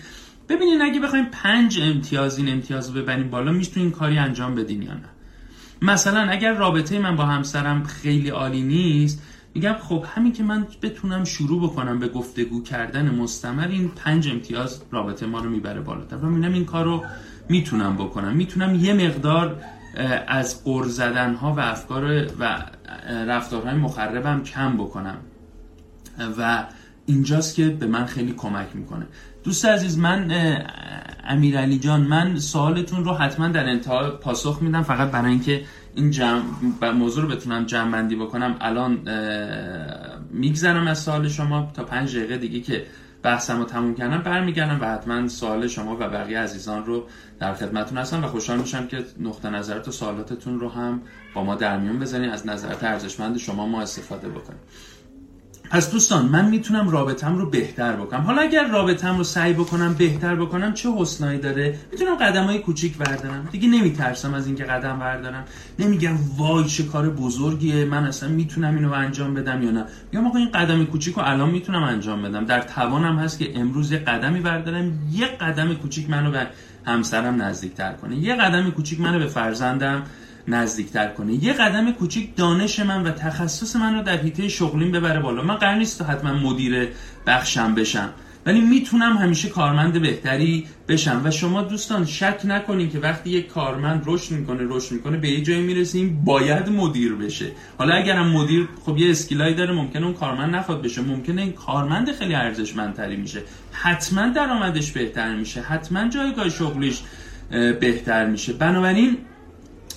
ببینین 0.49 0.83
اگه 0.83 1.00
بخوایم 1.00 1.25
5 1.25 1.81
امتیاز 1.81 2.38
این 2.38 2.49
امتیاز 2.49 2.88
رو 2.88 3.03
ببرین 3.03 3.31
بالا 3.31 3.53
می‌تونین 3.53 3.91
کاری 3.91 4.19
انجام 4.19 4.55
بدین 4.55 4.83
یا 4.83 4.95
نه؟ 4.95 5.09
مثلا 5.83 6.21
اگر 6.21 6.55
رابطه 6.55 6.99
من 6.99 7.17
با 7.17 7.25
همسرم 7.25 7.85
خیلی 7.85 8.29
عالی 8.29 8.62
نیست 8.62 9.23
میگم 9.55 9.73
خب 9.73 10.05
همین 10.15 10.33
که 10.33 10.43
من 10.43 10.67
بتونم 10.83 11.25
شروع 11.25 11.62
بکنم 11.62 11.99
به 11.99 12.09
گفتگو 12.09 12.62
کردن 12.62 13.15
مستمر 13.15 13.69
این 13.69 13.88
پنج 13.88 14.29
امتیاز 14.29 14.83
رابطه 14.91 15.26
ما 15.26 15.41
رو 15.41 15.50
می‌بره 15.50 15.81
بالاتر. 15.81 16.17
و 16.17 16.26
می‌بینم 16.26 16.53
این 16.53 16.65
کار 16.65 16.85
رو 16.85 17.05
می‌تونم 17.49 17.97
بکنم. 17.97 18.37
می‌تونم 18.37 18.75
یه 18.75 18.93
مقدار 18.93 19.61
از 20.29 20.65
قر 20.65 20.85
زدن 20.85 21.35
ها 21.35 21.53
و 21.53 21.61
افکار 21.61 22.26
و 22.41 22.65
رفتارهای 23.26 23.75
مخربم 23.75 24.43
کم 24.43 24.76
بکنم. 24.76 25.17
و 26.38 26.65
اینجاست 27.07 27.55
که 27.55 27.69
به 27.69 27.87
من 27.87 28.07
خیلی 28.07 28.33
کمک 28.33 28.67
می‌کنه. 28.75 29.07
دوست 29.45 29.65
عزیز 29.65 29.99
من 29.99 30.31
امیرعلی 31.25 31.79
جان 31.79 32.01
من 32.01 32.39
سوالتون 32.39 33.05
رو 33.05 33.15
حتما 33.15 33.49
در 33.49 33.69
انتها 33.69 34.11
پاسخ 34.11 34.63
میدم 34.63 34.83
فقط 34.83 35.11
برای 35.11 35.31
اینکه 35.31 35.65
این 35.95 36.11
جمع 36.11 36.43
موضوع 36.95 37.23
رو 37.23 37.29
بتونم 37.29 37.65
جمع 37.65 37.93
بندی 37.93 38.17
بکنم. 38.17 38.57
الان 38.61 38.99
میگذرم 40.31 40.87
از 40.87 40.99
سوال 40.99 41.29
شما 41.29 41.71
تا 41.75 41.85
پنج 41.85 42.17
دقیقه 42.17 42.37
دیگه 42.37 42.61
که 42.61 42.87
بحثم 43.23 43.59
رو 43.59 43.65
تموم 43.65 43.95
کردم 43.95 44.19
برمیگردم 44.19 44.81
و 44.81 44.85
حتما 44.85 45.29
سوال 45.29 45.67
شما 45.67 45.95
و 45.95 45.99
بقیه 45.99 46.39
عزیزان 46.39 46.85
رو 46.85 47.07
در 47.41 47.55
خدمتون 47.55 47.99
هستم 47.99 48.25
و 48.25 48.27
خوشحال 48.27 48.59
میشم 48.59 48.87
که 48.87 49.05
نقطه 49.21 49.51
نظرات 49.51 49.89
و 49.89 49.91
سوالاتتون 49.91 50.61
رو 50.61 50.69
هم 50.69 51.03
با 51.35 51.45
ما 51.45 51.55
در 51.55 51.79
میون 51.79 51.99
بزنید 51.99 52.31
از 52.31 52.47
نظرات 52.47 52.85
ارزشمند 52.85 53.37
شما 53.37 53.67
ما 53.67 53.83
استفاده 53.83 54.29
بکنیم. 54.29 54.61
پس 55.70 55.90
دوستان 55.90 56.26
من 56.26 56.49
می‌تونم 56.49 56.88
رابطم 56.88 57.38
رو 57.38 57.50
بهتر 57.50 57.92
بکنم. 57.92 58.20
حالا 58.20 58.42
اگر 58.42 58.68
رابطم 58.68 59.18
رو 59.18 59.25
سعی 59.25 59.52
بکنم 59.52 59.94
بهتر 59.94 60.35
بکنم 60.35 60.75
چه 60.75 60.88
حسنایی 60.99 61.38
داره؟ 61.38 61.78
می‌تونم 61.92 62.14
قدم 62.14 62.44
های 62.44 62.58
کوچیک 62.58 62.96
بردارم. 62.96 63.49
دیگه 63.52 63.68
نمیترسم 63.68 64.35
از 64.35 64.46
اینکه 64.46 64.64
قدم 64.64 64.99
بردارم. 64.99 65.44
نمیگم 65.78 66.16
وای 66.37 66.64
چه 66.64 66.82
کار 66.82 67.11
بزرگیه 67.11 67.85
من 67.85 68.04
اصلا 68.04 68.28
می‌تونم 68.28 68.75
اینو 68.75 68.92
انجام 68.92 69.35
بدم 69.35 69.62
یا 69.62 69.70
نه. 69.70 69.85
میگم 70.12 70.26
آقا 70.26 70.38
این 70.38 70.50
قدم 70.50 70.85
کوچیک 70.85 71.14
رو 71.14 71.23
الان 71.25 71.50
می‌تونم 71.50 71.82
انجام 71.82 72.23
بدم. 72.23 72.44
در 72.44 72.61
توانم 72.61 73.18
هست 73.18 73.38
که 73.38 73.58
امروز 73.58 73.92
یه 73.92 73.99
قدمی 73.99 74.40
بردارم 74.40 74.99
یه 75.12 75.26
قدم 75.26 75.75
کوچیک 75.75 76.11
منو 76.11 76.30
به 76.30 76.46
همسرم 76.85 77.42
نزدیکتر 77.42 77.92
کنه. 77.92 78.16
یه 78.16 78.35
قدم 78.35 78.70
کوچیک 78.70 79.00
منو 79.00 79.18
به 79.18 79.26
فرزندم 79.26 80.02
نزدیکتر 80.49 81.09
کنه. 81.09 81.45
یه 81.45 81.53
قدم 81.53 81.93
کوچیک 81.93 82.37
دانش 82.37 82.81
من 82.81 83.03
و 83.03 83.11
تخصص 83.11 83.76
من 83.76 83.95
رو 83.95 84.03
در 84.03 84.17
حیطه 84.17 84.49
شغلیم 84.49 84.93
ببره 84.93 85.21
بالا. 85.21 85.43
من 85.43 85.55
قرار 85.55 85.75
نیست 85.75 86.03
حتما 86.03 86.33
مدیر 86.33 86.88
بخشم 87.26 87.75
بشم. 87.75 88.11
ولی 88.47 88.61
می‌تونم 88.61 89.17
همیشه 89.17 89.49
کارمند 89.49 90.03
بهتری 90.03 90.67
بشم. 90.88 91.21
و 91.25 91.31
شما 91.31 91.62
دوستان 91.62 92.05
شک 92.05 92.41
نکنین 92.45 92.91
که 92.91 92.99
وقتی 92.99 93.31
یک 93.31 93.49
کارمند 93.49 94.03
رشد 94.07 94.33
می‌کنه 94.33 94.61
رشد 94.62 94.93
می‌کنه 94.93 95.17
به 95.17 95.29
یه 95.29 95.41
جایی 95.41 95.62
می‌رسیم 95.62 96.23
باید 96.25 96.69
مدیر 96.69 97.15
بشه. 97.15 97.47
حالا 97.79 97.95
اگرم 97.95 98.31
مدیر 98.31 98.69
خب 98.85 98.99
یه 98.99 99.11
اسکیلایی 99.11 99.55
داره 99.55 99.75
ممکنه 99.75 100.05
اون 100.05 100.15
کارمند 100.15 100.55
نخواد 100.55 100.83
بشه. 100.83 101.03
ممکنه 101.03 101.43
این 101.43 101.53
کارمند 101.53 102.12
خیلی 102.12 102.35
ارزشمندتری 102.35 103.17
میشه. 103.17 103.43
حتما 103.73 104.29
درآمدش 104.29 104.93
بهتر 104.93 105.35
میشه. 105.37 105.61
حتما 105.61 106.09
جایگاه 106.09 106.49
شغلیش 106.49 107.00
بهتر 107.81 108.26
میشه. 108.26 108.53
بنابراین 108.53 109.17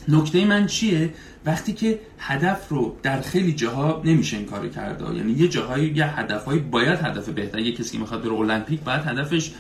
نکته 0.10 0.46
من 0.46 0.66
چیه؟ 0.66 1.13
وقتی 1.46 1.74
که 1.74 2.00
هدف 2.20 2.70
رو 2.70 2.96
در 3.04 3.22
خیلی 3.22 3.54
جاها 3.54 4.01
نمیشه 4.06 4.38
این 4.38 4.46
کار 4.46 4.68
کرده 4.68 5.16
یعنی 5.16 5.32
یه 5.32 5.48
جاهایی 5.48 5.94
یه 5.96 6.20
هدفهایی 6.20 6.60
باید 6.60 7.00
هدف 7.00 7.30
بهتر. 7.30 7.60
یه 7.60 7.72
کسی 7.72 7.92
که 7.92 8.00
می‌خواد 8.00 8.24
بره 8.24 8.34
المپیک 8.34 8.80
باید 8.80 9.01
هدفش 9.01 9.51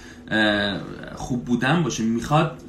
خوب 1.15 1.45
بودن 1.45 1.83
باشه. 1.83 2.03
می‌خواد 2.03 2.61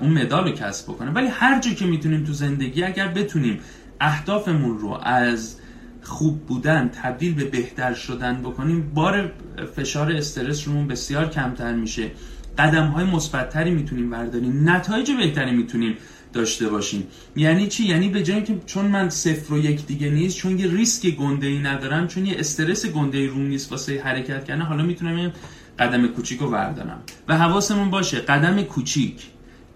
اون 0.00 0.22
مدال 0.22 0.44
رو 0.44 0.50
کسب 0.50 0.92
بکنه. 0.92 1.10
ولی 1.10 1.26
هر 1.26 1.60
جا 1.60 1.70
که 1.70 1.86
می‌تونیم 1.86 2.24
تو 2.24 2.32
زندگی 2.32 2.84
اگر 2.84 3.08
بتونیم 3.08 3.60
اهدافمون 4.00 4.78
رو 4.78 4.98
از 5.02 5.56
خوب 6.02 6.46
بودن 6.46 6.90
تبدیل 7.02 7.34
به 7.34 7.44
بهتر 7.44 7.94
شدن 7.94 8.40
بکنیم 8.42 8.90
بار 8.94 9.32
فشار 9.76 10.12
استرس 10.12 10.68
رومون 10.68 10.88
بسیار 10.88 11.28
کمتر 11.28 11.74
میشه. 11.74 12.10
قدم 12.58 12.86
های 12.86 13.04
مثبتتری 13.04 13.70
می‌تونیم 13.70 14.10
برداریم. 14.10 14.70
نتایج 14.70 15.10
بهتری 15.10 15.50
می‌تونیم 15.50 15.96
داشته 16.34 16.68
باشیم. 16.68 17.06
یعنی 17.36 17.68
چی؟ 17.68 17.84
یعنی 17.84 18.08
به 18.08 18.22
جای 18.22 18.42
که 18.42 18.60
چون 18.66 18.84
من 18.86 19.08
صفر 19.10 19.54
و 19.54 19.58
یک 19.58 19.86
دیگه 19.86 20.10
نیست 20.10 20.36
چون 20.36 20.58
یه 20.58 20.70
ریسک 20.70 21.06
گنده 21.06 21.46
ای 21.46 21.58
ندارم 21.58 22.06
چون 22.06 22.26
یه 22.26 22.34
استرس 22.38 22.86
گنده 22.86 23.18
ای 23.18 23.26
روم 23.26 23.46
نیست 23.46 23.72
واسه 23.72 24.00
حرکت 24.04 24.44
کردن 24.44 24.62
حالا 24.62 24.82
می‌تونم 24.82 25.18
یه 25.18 25.32
قدم 25.78 26.06
کوچیک 26.06 26.40
رو 26.40 26.50
بردارم. 26.50 27.02
و 27.28 27.38
حواسمون 27.38 27.90
باشه 27.90 28.18
قدم 28.18 28.62
کوچیک 28.62 29.22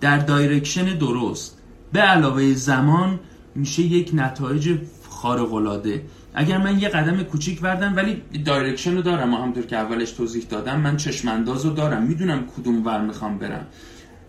در 0.01 0.19
direction 0.19 0.85
درست. 0.85 1.59
به 1.93 2.01
علاوه 2.01 2.55
زمان 2.55 3.21
میشه 3.55 3.83
یک 3.83 4.11
نتایج 4.15 4.79
خارق 5.09 5.55
العاده 5.55 6.03
اگر 6.35 6.59
من 6.59 6.79
یه 6.79 6.89
قدم 6.89 7.23
کوچیک 7.23 7.61
بردم 7.61 7.97
ولی 7.97 8.23
direction 8.45 8.95
رو 8.95 9.03
دارم. 9.03 9.35
همونطور 9.35 9.67
که 9.67 9.77
اولش 9.77 10.11
توضیح 10.11 10.45
دادم 10.51 10.81
من 10.81 10.97
چشمانداز 10.97 11.65
رو 11.65 11.73
دارم. 11.73 12.03
می‌دونم 12.03 12.45
کدوم 12.57 12.87
ور 12.87 13.01
می‌خوام 13.01 13.39
برم. 13.39 13.67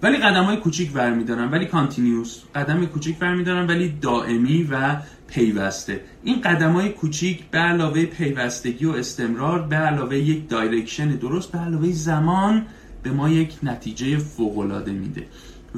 ولی 0.03 0.17
قدم 0.17 0.43
های 0.43 0.57
کوچیک 0.57 0.91
برمیدارم 0.91 1.51
ولی 1.51 1.65
continuous 1.65 2.41
قدم 2.55 2.85
کوچیک 2.85 3.19
برمیدارم 3.19 3.67
ولی 3.67 3.89
دائمی 4.01 4.63
و 4.71 4.97
پیوسته. 5.27 6.01
این 6.23 6.41
قدم 6.41 6.71
های 6.73 6.89
کوچیک 6.89 7.43
به 7.51 7.57
علاوه 7.57 8.05
پیوستگی 8.05 8.85
و 8.85 8.91
استمرار 8.91 9.61
به 9.61 9.75
علاوه 9.75 10.17
یک 10.17 10.49
direction 10.49 11.09
درست 11.09 11.51
به 11.51 11.59
علاوه 11.59 11.91
زمان 11.91 12.65
به 13.03 13.11
ما 13.11 13.29
یک 13.29 13.53
نتیجه 13.63 14.17
فوق 14.17 14.57
العاده 14.57 14.91
میده. 14.91 15.25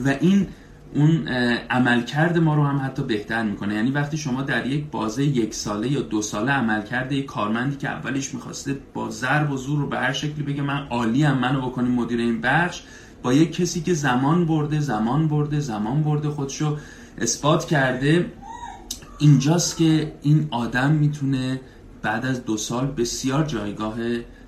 و 0.05 0.09
این 0.09 0.47
اون 0.95 1.27
عملکرد 1.69 2.37
ما 2.37 2.55
رو 2.55 2.63
هم 2.63 2.81
حتی 2.85 3.03
بهتر 3.03 3.43
می‌کنه. 3.43 3.75
یعنی 3.75 3.91
وقتی 3.91 4.17
شما 4.17 4.41
در 4.41 4.67
یک 4.67 4.85
بازه 4.91 5.23
یک 5.23 5.53
ساله 5.53 5.91
یا 5.91 6.01
دو 6.01 6.21
ساله 6.21 6.51
عملکرد 6.51 7.11
یک 7.11 7.25
کارمندی 7.25 7.75
که 7.75 7.89
اولش 7.89 8.33
می‌خواسته 8.33 8.77
با 8.93 9.09
ضرب 9.09 9.51
و 9.51 9.57
زور 9.57 9.79
رو 9.79 9.87
به 9.87 9.99
هر 9.99 10.13
شکلی 10.13 10.43
بگه 10.43 10.61
من 10.61 10.87
عالی 10.89 11.23
هم 11.23 11.37
منو 11.37 11.61
بکنیم 11.61 11.91
مدیر 11.91 12.19
این 12.19 12.41
بخش 12.41 12.83
با 13.23 13.33
یک 13.33 13.55
کسی 13.55 13.81
که 13.81 13.93
زمان 13.93 14.45
برده 14.45 14.79
زمان 14.79 15.27
برده 15.27 15.59
زمان 15.59 16.03
برده 16.03 16.29
خودشو 16.29 16.77
اثبات 17.17 17.65
کرده. 17.65 18.31
اینجاست 19.19 19.77
که 19.77 20.13
این 20.21 20.47
آدم 20.51 20.91
می‌تونه 20.91 21.61
بعد 22.01 22.25
از 22.25 22.45
دو 22.45 22.57
سال 22.57 22.87
بسیار 22.87 23.45
جایگاه 23.45 23.97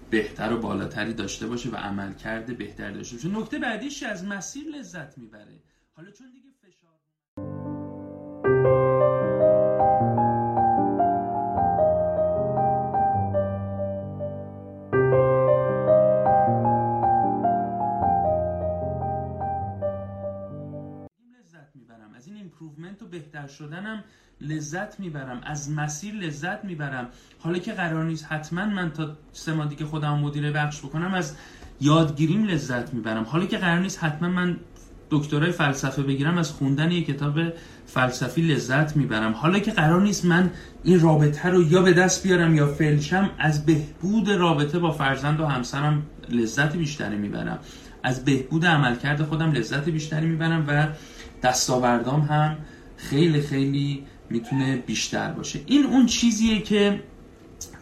بهتر 0.10 0.54
و 0.54 0.58
بالاتری 0.58 1.14
داشته 1.14 1.48
باشه 1.48 1.70
و 1.70 1.76
عملکرد 1.76 2.58
بهتر 2.58 2.92
داشته 2.92 3.16
باشه. 3.16 3.40
نکته 3.40 3.60
بعدیش 3.60 4.04
از 4.04 4.26
مسیر 4.26 4.64
لذت 4.80 5.18
می‌بره. 5.18 5.62
حالا 5.96 6.12
چون 6.12 6.28
دیگه 6.32 6.50
فشار 6.62 6.94
improvement 22.94 23.02
و 23.02 23.06
بهتر 23.06 23.48
شدنم 23.48 24.04
لذت 24.42 25.00
می‌برم. 25.00 25.42
از 25.44 25.72
مسیر 25.72 26.14
لذت 26.14 26.66
می‌برم. 26.66 27.08
حالا 27.40 27.60
که 27.60 27.72
قرار 27.72 28.04
نیست 28.04 28.26
حتما 28.30 28.66
من 28.66 28.92
تا 28.92 29.18
سه 29.34 29.54
ماه 29.54 29.68
دیگه 29.68 29.86
خودم 29.86 30.20
مدیر 30.20 30.52
بخش 30.52 30.80
بکنم 30.80 31.14
از 31.14 31.36
یادگیریم 31.82 32.44
لذت 32.44 32.94
می‌برم. 32.94 33.24
حالا 33.24 33.46
که 33.46 33.58
قرار 33.58 33.80
نیست 33.80 34.04
حتما 34.04 34.30
من 34.30 34.58
دکترای 35.10 35.52
فلسفه 35.52 36.04
بگیرم 36.04 36.38
از 36.38 36.52
خوندن 36.52 36.92
یک 36.92 37.06
کتاب 37.06 37.40
فلسفی 37.86 38.42
لذت 38.42 38.98
می‌برم. 38.98 39.32
حالا 39.32 39.60
که 39.60 39.72
قرار 39.72 40.02
نیست 40.02 40.26
من 40.26 40.52
این 40.84 41.00
رابطه 41.00 41.50
رو 41.50 41.72
یا 41.72 41.82
به 41.82 41.94
دست 41.94 42.24
بیارم 42.24 42.56
یا 42.56 42.68
فلشم 42.68 43.30
از 43.40 43.66
بهبود 43.66 44.30
رابطه 44.30 44.80
با 44.80 44.92
فرزند 44.92 45.40
و 45.40 45.46
همسرم 45.46 46.04
لذت 46.30 46.76
بیشتری 46.76 47.18
می‌برم. 47.18 47.60
از 48.04 48.26
بهبود 48.26 48.66
عملکرد 48.66 49.24
خودم 49.24 49.52
لذت 49.52 49.90
بیشتری 49.90 50.28
می‌برم 50.28 50.66
و 50.68 50.88
دستاوردام 51.44 52.22
هم 52.22 52.58
خیلی 52.98 53.42
خیلی 53.42 54.04
می‌تونه 54.30 54.78
بیشتر 54.78 55.32
باشه. 55.32 55.60
این 55.66 55.86
اون 55.86 56.06
چیزیه 56.06 56.62
که 56.62 57.04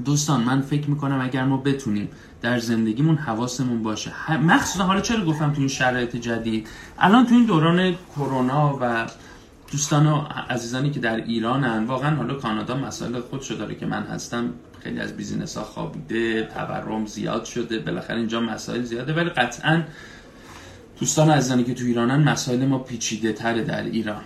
دوستان 0.06 0.44
من 0.44 0.62
فکر 0.62 0.90
می‌کنم 0.90 1.22
اگر 1.22 1.46
ما 1.46 1.58
بتونیم 1.58 2.10
در 2.42 2.60
زندگیمون 2.60 3.16
حواسمون 3.16 3.84
باشه. 3.84 4.38
مخصوصا 4.38 4.84
حالا 4.84 5.02
چرا 5.02 5.26
گفتم 5.26 5.54
تو 5.54 5.60
این 5.60 5.68
شرایط 5.68 6.16
جدید؟ 6.16 6.68
الان 7.00 7.26
تو 7.26 7.36
این 7.36 7.46
دوران 7.46 7.96
کرونا 8.16 8.78
و 8.82 9.08
دوستان 9.72 10.08
و 10.08 10.16
عزیزانی 10.50 10.92
که 10.92 11.00
در 11.00 11.16
ایرانن 11.16 11.86
واقعا 11.86 12.16
حالا 12.16 12.34
کانادا 12.34 12.78
مسائل 12.78 13.20
خودشو 13.20 13.56
داره 13.56 13.76
که 13.76 13.86
من 13.86 14.04
هستم 14.04 14.54
خیلی 14.84 15.00
از 15.00 15.18
بیزینس 15.18 15.58
ها 15.58 15.64
خوابیده 15.64 16.44
تورم 16.44 17.06
زیاد 17.06 17.46
شده 17.46 17.80
بالاخره 17.80 18.18
اینجا 18.18 18.42
مسائل 18.42 18.82
زیاده 18.84 19.14
ولی 19.14 19.30
قطعا 19.30 19.84
دوستان 21.00 21.32
عزیزانی 21.32 21.64
که 21.64 21.74
تو 21.74 21.86
ایرانن 21.86 22.24
مسائل 22.30 22.66
ما 22.66 22.80
پیچیده 22.80 23.34
تره 23.34 23.64
در 23.64 23.84
ایران. 23.84 24.22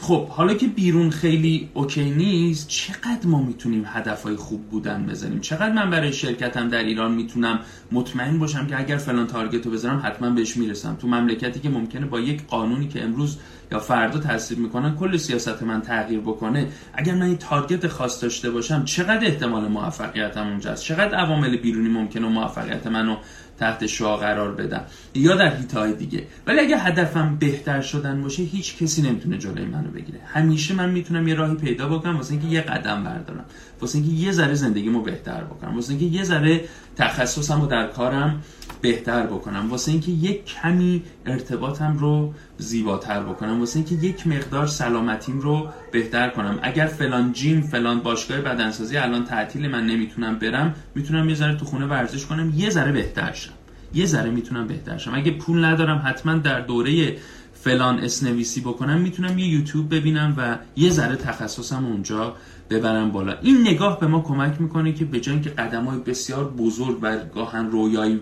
خب 0.00 0.28
حالا 0.28 0.54
که 0.54 0.66
بیرون 0.66 1.10
خیلی 1.10 1.70
اوکی 1.74 2.10
نیست 2.10 2.68
چقدر 2.68 3.26
ما 3.26 3.42
می‌تونیم 3.42 3.84
هدفهای 3.86 4.36
خوب 4.36 4.68
بودن 4.68 5.06
بزنیم 5.06 5.40
چقدر 5.40 5.72
من 5.72 5.90
برای 5.90 6.12
شرکتم 6.12 6.68
در 6.68 6.84
ایران 6.84 7.12
می‌تونم 7.12 7.60
مطمئن 7.92 8.38
باشم 8.38 8.66
که 8.66 8.78
اگر 8.78 8.96
فلان 8.96 9.26
تارگت 9.26 9.66
رو 9.66 9.72
بزنم 9.72 10.02
حتما 10.04 10.30
بهش 10.30 10.56
می‌رسم؟ 10.56 10.96
تو 10.96 11.08
مملکتی 11.08 11.60
که 11.60 11.68
ممکنه 11.68 12.06
با 12.06 12.20
یک 12.20 12.46
قانونی 12.46 12.88
که 12.88 13.04
امروز 13.04 13.38
یا 13.72 13.78
فردا 13.78 14.18
تصویب 14.20 14.60
می‌کنن 14.60 14.96
کل 14.96 15.16
سیاست 15.16 15.62
من 15.62 15.82
تغییر 15.82 16.20
بکنه 16.20 16.68
اگر 16.94 17.14
من 17.14 17.22
این 17.22 17.36
تارگت 17.36 17.86
خاص 17.86 18.22
داشته 18.22 18.50
باشم 18.50 18.84
چقدر 18.84 19.26
احتمال 19.26 19.68
موفقیتم 19.68 20.46
اونجاست؟ 20.46 20.84
چقدر 20.84 21.14
عوامل 21.14 21.56
بیرونی 21.56 21.88
ممکنه 21.88 22.28
موفقیت 22.28 22.86
منو 22.86 23.16
تحت 23.58 23.86
شعا 23.86 24.16
قرار 24.16 24.52
بدم 24.52 24.84
یا 25.14 25.36
در 25.36 25.56
هیتای 25.56 25.92
دیگه. 25.92 26.26
ولی 26.46 26.60
اگه 26.60 26.78
هدفم 26.78 27.36
بهتر 27.40 27.80
شدن 27.80 28.22
باشه 28.22 28.42
هیچ 28.42 28.76
کسی 28.78 29.02
نمی‌تونه 29.02 29.38
جلوی 29.38 29.64
منو 29.64 29.90
بگیره. 29.90 30.20
همیشه 30.26 30.74
من 30.74 30.90
می‌تونم 30.90 31.28
یه 31.28 31.34
راهی 31.34 31.54
پیدا 31.54 31.88
بکنم 31.88 32.16
واسه 32.16 32.32
اینکه 32.32 32.48
یه 32.48 32.60
قدم 32.60 33.04
بردارم. 33.04 33.44
واسه 33.80 33.98
اینکه 33.98 34.12
یه 34.12 34.32
ذره 34.32 34.54
زندگیمو 34.54 35.00
بهتر 35.02 35.44
بکنم. 35.44 35.74
واسه 35.74 35.90
اینکه 35.90 36.16
یه 36.16 36.24
ذره 36.24 36.64
تخصصمو 36.96 37.66
در 37.66 37.86
کارم 37.86 38.42
بهتر 38.80 39.26
بکنم. 39.26 39.70
واسه 39.70 39.92
اینکه 39.92 40.10
یک 40.10 40.44
کمی 40.44 41.02
ارتباطم 41.26 41.98
رو 41.98 42.34
زیباتر 42.58 43.22
بکنم. 43.22 43.60
واسه 43.60 43.76
اینکه 43.76 43.94
یک 43.94 44.26
مقدار 44.26 44.66
سلامتیم 44.66 45.40
رو 45.40 45.68
بهتر 45.92 46.28
کنم. 46.28 46.58
اگر 46.62 46.86
فلان 46.86 47.32
جیم 47.32 47.60
فلان 47.60 48.00
باشگاه 48.00 48.40
بدنسازی 48.40 48.96
الان 48.96 49.24
تعطیل 49.24 49.68
من 49.68 49.86
نمی‌تونم 49.86 50.38
برم 50.38 50.74
می‌تونم 50.94 51.28
یه 51.28 51.34
ذره 51.34 51.56
تو 51.56 51.64
خونه 51.64 51.86
ورزش 51.86 52.26
کنم 52.26 52.52
یه 52.56 52.70
ذره 52.70 52.92
بهتر 52.92 53.32
شم. 53.32 53.52
یه 53.94 54.06
ذره 54.06 54.30
می‌تونم 54.30 54.66
بهتر 54.66 54.98
شم. 54.98 55.14
اگه 55.14 55.30
پول 55.30 55.64
ندارم 55.64 56.02
حتما 56.04 56.34
در 56.34 56.60
دوره 56.60 57.16
فلان 57.54 57.98
اسم‌نویسی 57.98 58.60
بکنم 58.60 59.00
می‌تونم 59.00 59.38
یه 59.38 59.46
یوتیوب 59.46 59.94
ببینم 59.94 60.34
و 60.36 60.58
یه 60.76 60.90
ذره 60.90 61.16
تخصصم 61.16 61.86
اونجا 61.86 62.36
ببرم 62.70 63.12
بالا. 63.12 63.38
این 63.42 63.60
نگاه 63.60 64.00
به 64.00 64.06
ما 64.06 64.20
کمک 64.20 64.60
می‌کنه 64.60 64.92
که 64.92 65.04
به 65.04 65.20
جای 65.20 65.40
که 65.40 65.50
قدم 65.50 65.84
های 65.84 65.98
بسیار 65.98 66.50
بزرگ 66.50 66.98
و 67.02 67.16
گاهن 67.34 67.70
رویایی 67.70 68.20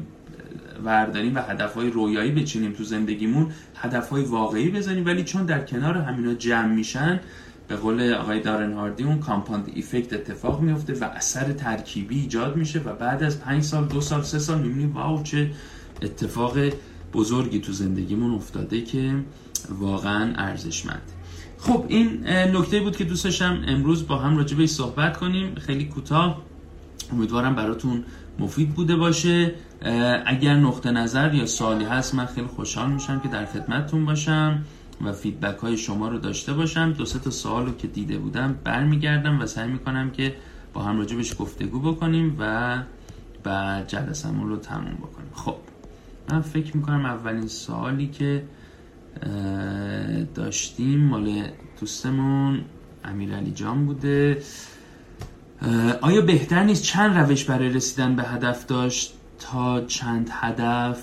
ورداریم 0.84 1.34
و 1.34 1.38
هدفهای 1.38 1.90
رویایی 1.90 2.30
بچینیم 2.30 2.72
تو 2.72 2.84
زندگیمون 2.84 3.46
هدفهای 3.76 4.24
واقعی 4.24 4.70
بزنیم 4.70 5.06
ولی 5.06 5.24
چون 5.24 5.46
در 5.46 5.64
کنار 5.64 5.96
همینا 5.96 6.34
جمع 6.34 6.74
میشن 6.74 7.20
به 7.68 7.76
قول 7.76 8.12
آقای 8.12 8.40
دارن 8.40 8.72
هاردی 8.72 9.04
اون 9.04 9.18
compound 9.18 9.70
effect 9.74 10.12
اتفاق 10.12 10.60
میفته 10.60 10.94
و 10.94 11.04
اثر 11.04 11.52
ترکیبی 11.52 12.20
ایجاد 12.20 12.56
میشه 12.56 12.78
و 12.78 12.92
بعد 12.92 13.22
از 13.22 13.40
پنج 13.40 13.62
سال 13.62 13.84
دو 13.84 14.00
سال 14.00 14.22
سه 14.22 14.38
سال 14.38 14.58
می‌بینیم 14.58 14.92
wow 14.92 15.22
چه 15.22 15.50
اتفاق 16.02 16.58
بزرگی 17.12 17.60
تو 17.60 17.72
زندگیمون 17.72 18.34
افتاده 18.34 18.80
که 18.80 19.14
واقعا 19.70 20.34
ارزشمند. 20.36 21.02
خب 21.66 21.84
این 21.88 22.26
نکته 22.28 22.80
بود 22.80 22.96
که 22.96 23.04
دوست 23.04 23.24
داشتم 23.24 23.62
امروز 23.66 24.06
با 24.06 24.16
هم 24.16 24.36
راجع 24.36 24.66
صحبت 24.66 25.16
کنیم. 25.16 25.54
خیلی 25.54 25.84
کوتاه. 25.84 26.42
امیدوارم 27.12 27.54
براتون 27.54 28.04
مفید 28.38 28.74
بوده 28.74 28.96
باشه. 28.96 29.54
اگر 30.26 30.56
نقطه 30.56 30.90
نظر 30.90 31.34
یا 31.34 31.46
سوالی 31.46 31.84
هست 31.84 32.14
من 32.14 32.26
خیلی 32.26 32.46
خوشحال 32.46 32.92
میشم 32.92 33.20
که 33.20 33.28
در 33.28 33.44
خدمتتون 33.46 34.04
باشم 34.04 34.64
و 35.04 35.12
فیدبک 35.12 35.58
های 35.58 35.76
شما 35.76 36.08
رو 36.08 36.18
داشته 36.18 36.52
باشم. 36.52 36.92
دو 36.92 37.04
سه 37.04 37.18
تا 37.18 37.30
سوال 37.30 37.66
رو 37.66 37.76
که 37.76 37.86
دیده 37.86 38.18
بودم 38.18 38.58
برمیگردم 38.64 39.40
و 39.40 39.46
سعی 39.46 39.68
می‌کنم 39.68 40.10
که 40.10 40.34
با 40.72 40.82
هم 40.82 40.98
راجبش 40.98 41.34
گفتگو 41.38 41.92
بکنیم 41.92 42.36
و 42.38 42.78
بعد 43.44 43.88
جلسمون 43.88 44.48
رو 44.48 44.56
تموم 44.56 44.94
بکنیم. 44.94 45.30
خب 45.34 45.56
من 46.30 46.40
فکر 46.40 46.76
می‌کنم 46.76 47.06
اولین 47.06 47.48
سوالی 47.48 48.06
که 48.06 48.42
داشتیم 50.34 51.00
مال 51.00 51.42
دوستمون 51.80 52.60
امیرعلی 53.04 53.50
جان 53.50 53.86
بوده. 53.86 54.42
آیا 56.00 56.20
بهتر 56.20 56.64
نیست 56.64 56.82
چند 56.82 57.16
روش 57.18 57.44
برای 57.44 57.68
رسیدن 57.68 58.16
به 58.16 58.22
هدف 58.22 58.66
داشت 58.66 59.14
تا 59.38 59.84
چند 59.84 60.30
هدف؟ 60.32 60.98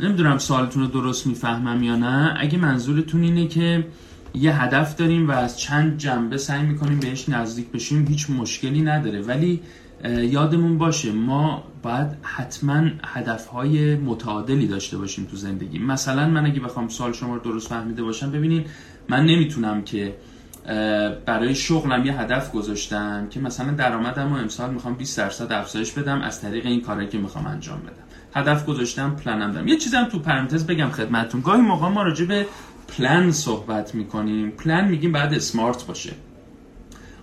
نمی‌دونم 0.00 0.38
سوالتون 0.38 0.82
رو 0.82 0.88
درست 0.88 1.26
می‌فهمم 1.26 1.82
یا 1.82 1.96
نه. 1.96 2.36
اگه 2.38 2.58
منظورتون 2.58 3.22
اینه 3.22 3.46
که 3.46 3.86
یه 4.34 4.62
هدف 4.62 4.96
داریم 4.96 5.28
و 5.28 5.32
از 5.32 5.58
چند 5.58 5.98
جنبه 5.98 6.38
سعی 6.38 6.62
می‌کنیم 6.62 7.00
بهش 7.00 7.28
نزدیک 7.28 7.68
بشیم 7.68 8.06
هیچ 8.06 8.30
مشکلی 8.30 8.82
نداره. 8.82 9.22
ولی 9.22 9.60
یادمون 10.04 10.78
باشه 10.78 11.12
ما 11.12 11.64
باید 11.82 12.08
حتما 12.22 12.82
هدفهای 13.04 13.96
متعادلی 13.96 14.66
داشته 14.66 14.98
باشیم 14.98 15.24
تو 15.24 15.36
زندگی. 15.36 15.78
مثلا 15.78 16.28
من 16.28 16.46
اگه 16.46 16.60
بخوام 16.60 16.88
سوال 16.88 17.12
شما 17.12 17.34
رو 17.34 17.40
درست 17.40 17.68
فهمیده 17.68 18.02
باشم 18.02 18.30
ببینین 18.30 18.64
من 19.08 19.26
نمی‌تونم 19.26 19.82
که 19.82 20.16
برای 21.26 21.54
شغلم 21.54 22.06
یه 22.06 22.20
هدف 22.20 22.52
گذاشتم 22.52 23.26
که 23.30 23.40
مثلا 23.40 23.70
درآمدم 23.72 24.32
و 24.32 24.36
امسال 24.36 24.70
می‌خوام 24.70 24.94
20 24.94 25.18
درصد 25.18 25.52
افزایش 25.52 25.92
بدم 25.92 26.20
از 26.20 26.40
طریق 26.40 26.66
این 26.66 26.80
کاری 26.80 27.08
که 27.08 27.18
می‌خوام 27.18 27.46
انجام 27.46 27.78
بدم. 27.78 28.04
هدف 28.34 28.66
گذاشتم 28.66 29.16
پلنم 29.16 29.52
دارم. 29.52 29.68
یه 29.68 29.76
چیزم 29.76 30.04
تو 30.04 30.18
پرانتز 30.18 30.66
بگم 30.66 30.88
خدمتتون. 30.88 31.40
گاهی 31.40 31.60
موقع 31.60 31.88
ما 31.88 32.02
راجع 32.02 32.24
به 32.24 32.46
پلن 32.88 33.30
صحبت 33.30 33.94
می‌کنیم. 33.94 34.50
پلن 34.50 34.88
میگیم 34.88 35.12
بعد 35.12 35.34
اسمارت 35.34 35.86
باشه. 35.86 36.12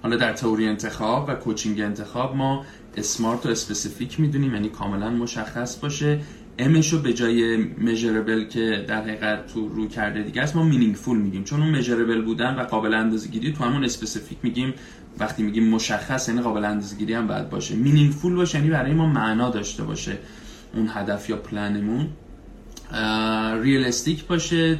حالا 0.03 0.15
در 0.15 0.33
تئوری 0.33 0.67
انتخاب 0.67 1.29
و 1.29 1.33
coaching 1.34 1.82
انتخاب 1.81 2.35
ما 2.35 2.65
smart 2.97 3.45
و 3.45 3.49
specific 3.49 4.19
می‌دونیم 4.19 4.53
یعنی 4.53 4.69
کاملا 4.69 5.09
مشخص 5.09 5.79
باشه. 5.79 6.19
M 6.60 6.71
ش 6.71 6.93
رو 6.93 6.99
به 6.99 7.13
جای 7.13 7.57
measurable 7.58 8.45
که 8.45 8.85
در 8.87 9.01
حقیقت 9.01 9.47
تو 9.47 9.69
رویکرد 9.69 10.23
دیگه 10.23 10.41
است 10.41 10.55
ما 10.55 10.63
meaningful 10.63 11.17
میگیم. 11.17 11.43
چون 11.43 11.61
اون 11.61 11.69
measurable 11.69 12.21
بودن 12.21 12.55
و 12.55 12.63
قابل 12.63 12.93
اندازه 12.93 13.29
گیری 13.29 13.53
تو 13.53 13.63
همون 13.63 13.83
specific 13.84 14.38
میگیم 14.43 14.73
وقتی 15.19 15.43
میگیم 15.43 15.69
مشخص 15.69 16.29
یعنی 16.29 16.41
قابل 16.41 16.65
اندازه 16.65 16.97
گیری 16.97 17.13
هم 17.13 17.27
باید 17.27 17.49
باشه. 17.49 17.75
meaningful 17.75 18.36
باشه 18.35 18.57
یعنی 18.57 18.69
برای 18.69 18.93
ما 18.93 19.07
معنا 19.07 19.49
داشته 19.49 19.83
باشه 19.83 20.17
اون 20.75 20.89
هدف 20.93 21.29
یا 21.29 21.37
پلنمون 21.37 22.07
realistic 23.62 24.25
باشه 24.25 24.79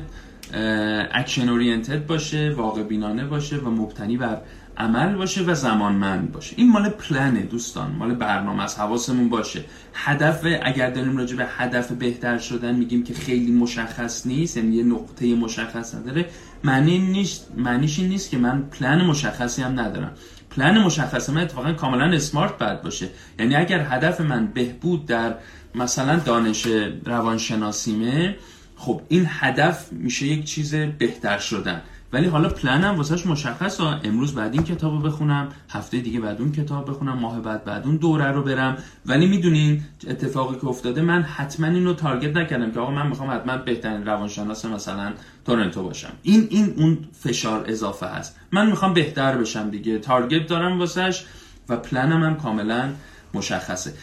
action 1.12 1.49
oriented 1.49 2.06
باشه 2.05 2.53
واقع 2.57 2.83
بینانه 2.83 3.25
باشه 3.25 3.57
و 3.57 3.69
مبتنی 3.69 4.17
بر 4.17 4.41
عمل 4.77 5.15
باشه 5.15 5.43
و 5.43 5.53
زمانمند 5.53 6.31
باشه. 6.31 6.55
این 6.57 6.71
مال 6.71 6.89
پلنه 6.89 7.41
دوستان. 7.41 7.91
مال 7.91 8.15
برنامه 8.15 8.63
است 8.63 8.80
حواسمون 8.79 9.29
باشه. 9.29 9.65
هدف 9.93 10.45
اگر 10.63 10.89
داریم 10.89 11.17
راجع 11.17 11.36
به 11.36 11.45
هدف 11.57 11.91
بهتر 11.91 12.38
شدن 12.38 12.75
میگیم 12.75 13.03
که 13.03 13.13
خیلی 13.13 13.51
مشخص 13.51 14.27
نیست 14.27 14.57
یعنی 14.57 14.75
یه 14.75 14.83
نقطه 14.83 15.36
مشخص 15.36 15.95
نداره 15.95 16.25
معنی 16.63 16.99
نیست 16.99 17.51
معنیش 17.57 17.99
این 17.99 18.09
نیست 18.09 18.29
که 18.29 18.38
من 18.38 18.62
پلن 18.62 19.05
مشخصی 19.05 19.62
هم 19.62 19.79
ندارم. 19.79 20.12
پلن 20.49 20.77
مشخص 20.77 21.29
من 21.29 21.41
اتفاقا 21.41 21.73
کاملا 21.73 22.05
smart 22.15 22.58
باید 22.57 22.81
باشه. 22.81 23.09
یعنی 23.39 23.55
اگر 23.55 23.88
هدف 23.89 24.21
من 24.21 24.47
بهبود 24.47 25.05
در 25.05 25.36
مثلا 25.75 26.15
دانش 26.15 26.67
روانشناسیمه 27.05 28.36
خب 28.75 29.01
این 29.09 29.25
هدف 29.29 29.91
میشه 29.91 30.25
یک 30.25 30.45
چیز 30.45 30.75
بهتر 30.75 31.38
شدن. 31.38 31.81
ولی 32.13 32.28
حالا 32.28 32.49
پلنم 32.49 32.95
واسهش 32.95 33.26
مشخص 33.26 33.80
ها 33.80 33.99
امروز 34.04 34.36
بعد 34.36 34.54
این 34.54 34.63
کتاب 34.63 35.06
بخونم 35.06 35.49
هفته 35.69 35.99
دیگه 35.99 36.19
بعد 36.19 36.41
اون 36.41 36.52
کتاب 36.52 36.89
بخونم 36.89 37.19
ماه 37.19 37.41
بعد 37.41 37.63
بعد 37.63 37.86
اون 37.86 37.97
دوره 37.97 38.32
رو 38.32 38.43
برم. 38.43 38.78
ولی 39.06 39.28
می‌دونین 39.28 39.84
اتفاقی 40.08 40.56
که 40.56 40.67
افتاده 40.67 41.02
من 41.02 41.21
حتما 41.21 41.67
اینو 41.67 41.93
تارگت 41.93 42.38
نکردم 42.38 42.71
که 42.71 42.80
آقا 42.80 42.91
من 42.91 43.08
می‌خوام 43.08 43.32
حتما 43.32 43.58
بهترین 43.58 44.06
روانشناس 44.06 44.65
مثلا 44.65 45.13
تورنتو 45.45 45.84
باشم. 45.84 46.12
این 46.23 46.47
این 46.49 46.73
اون 46.78 46.97
فشار 47.19 47.65
اضافه 47.67 48.06
هست 48.06 48.39
من 48.52 48.69
می‌خوام 48.69 48.93
بهتر 48.93 49.38
بشم 49.38 49.69
دیگه. 49.69 49.99
تارگت 49.99 50.47
دارم 50.47 50.80
واسهش 50.80 51.26
و 51.69 51.78
پلنم 51.78 52.23
هم 52.23 52.36
کاملا 52.36 52.89
مشخصه. 53.34 53.93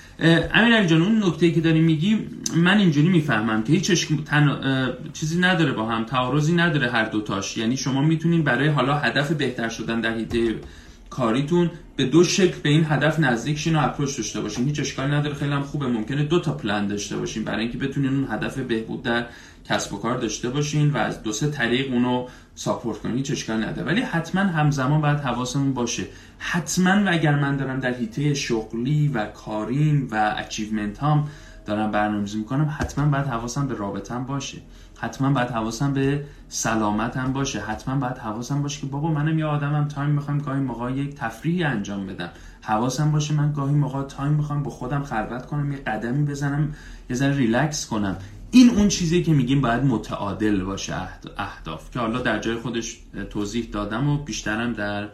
امیر 0.55 0.75
علی 0.77 0.87
جان 0.87 1.03
اون 1.03 1.25
نکته 1.25 1.51
که 1.51 1.61
داری 1.61 1.81
میگی 1.81 2.19
من 2.57 2.79
اینجوری 2.79 3.09
می‌فهمم 3.09 3.63
که 3.63 3.73
هیچ 3.73 4.09
تن... 4.27 4.59
چیزی 5.13 5.41
نداره 5.41 5.73
با 5.73 5.87
هم 5.87 6.05
تعارضی 6.05 6.55
نداره 6.55 6.91
هر 6.91 7.05
دوتاش 7.05 7.57
یعنی 7.57 7.77
شما 7.77 8.03
می‌تونین 8.03 8.43
برای 8.43 8.69
حالا 8.69 8.99
هدف 8.99 9.33
بهتر 9.33 9.69
شدن 9.69 10.01
در 10.01 10.15
حیطه 10.15 10.55
کاریتون 11.11 11.71
به 11.97 12.05
دو 12.05 12.25
شکل 12.25 12.55
به 12.63 12.69
این 12.69 12.87
هدف 12.89 13.21
نزدیک 13.21 13.59
شین 13.59 13.77
و 13.77 13.79
اپروچ 13.83 14.17
داشته 14.17 14.41
باشین. 14.41 14.65
هیچ 14.65 14.81
اشکالی 14.81 15.13
نداره 15.13 15.35
خیلی 15.35 15.53
هم 15.53 15.63
خوبه 15.63 15.87
ممکنه 15.87 16.23
دو 16.23 16.41
تا 16.41 16.55
پلان 16.55 16.87
داشته 16.87 17.17
باشین 17.17 17.45
برای 17.45 17.61
اینکه 17.61 17.79
بتونین 17.79 18.11
اون 18.15 18.29
هدف 18.31 18.59
بهبود 18.59 19.03
در 19.03 19.27
کسب 19.71 19.95
و 19.95 19.99
کار 19.99 20.19
داشته 20.19 20.51
باشین 20.51 20.91
و 20.91 20.97
از 20.97 21.23
دو 21.23 21.33
سه 21.33 21.51
طریق 21.51 21.93
اونو 21.93 22.27
ساپورت 22.55 22.99
کنین 22.99 23.17
هیچ 23.17 23.31
اشکالی 23.31 23.65
نداره. 23.65 23.89
ولی 23.89 24.01
حتما 24.01 24.41
همزمان 24.41 25.01
باید 25.01 25.21
حواسمون 25.21 25.75
باشه. 25.75 26.07
حتما 26.39 27.05
و 27.05 27.09
اگر 27.13 27.35
من 27.35 27.57
دارم 27.57 27.81
در 27.81 27.93
حیطه 27.93 28.35
شغلی 28.35 29.09
و 29.09 29.27
کاریم 29.27 30.09
و 30.11 30.35
achievement 30.37 31.03
هم 31.03 31.29
دارم 31.67 31.91
برنامه‌ریزی 31.91 32.39
می‌کنم 32.39 32.75
حتما 32.79 33.05
باید 33.07 33.27
حواسم 33.27 33.67
به 33.67 33.75
رابطم 33.75 34.25
باشه. 34.25 34.59
حتما 34.99 35.33
باید 35.33 35.49
حواسم 35.49 35.93
به 35.93 36.25
سلامتم 36.49 37.33
باشه. 37.33 37.61
حتما 37.61 37.97
باید 37.97 38.19
حواسم 38.19 38.63
باشه 38.63 38.81
که 38.81 38.87
بابا 38.87 39.09
منم 39.09 39.39
یه 39.39 39.45
آدمم 39.45 39.89
time 39.89 40.11
می‌خوام 40.11 40.39
گاهی 40.39 40.61
موقع 40.61 40.93
یک 40.93 41.15
تفریحی 41.15 41.65
انجام 41.65 42.07
بدم. 42.07 42.31
حواسم 42.61 43.13
باشه 43.13 43.35
من 43.35 43.53
گاهی 43.53 43.75
موقع 43.75 44.03
time 44.03 44.33
می‌خوام 44.33 44.63
با 44.63 44.71
خودم 44.71 45.03
خلوت 45.03 45.47
کنم 45.47 45.73
یه 45.73 45.79
قدمی 45.79 46.25
بزنم 46.25 46.75
یه 47.11 47.17
ذره 47.17 47.37
ریلکس 47.37 47.87
کنم. 47.87 48.17
این 48.51 48.71
اون 48.71 48.89
چیزی 48.89 49.23
که 49.23 49.33
میگیم 49.33 49.61
باید 49.61 49.85
متعادل 49.85 50.63
باشه 50.63 50.95
اهداف 51.37 51.91
که 51.91 52.01
حالا 52.01 52.21
در 52.23 52.39
جای 52.39 52.57
خودش 52.57 52.99
توضیح 53.31 53.69
دادم 53.73 54.09
و 54.09 54.19
بیشترم 54.25 54.73
در 54.73 55.09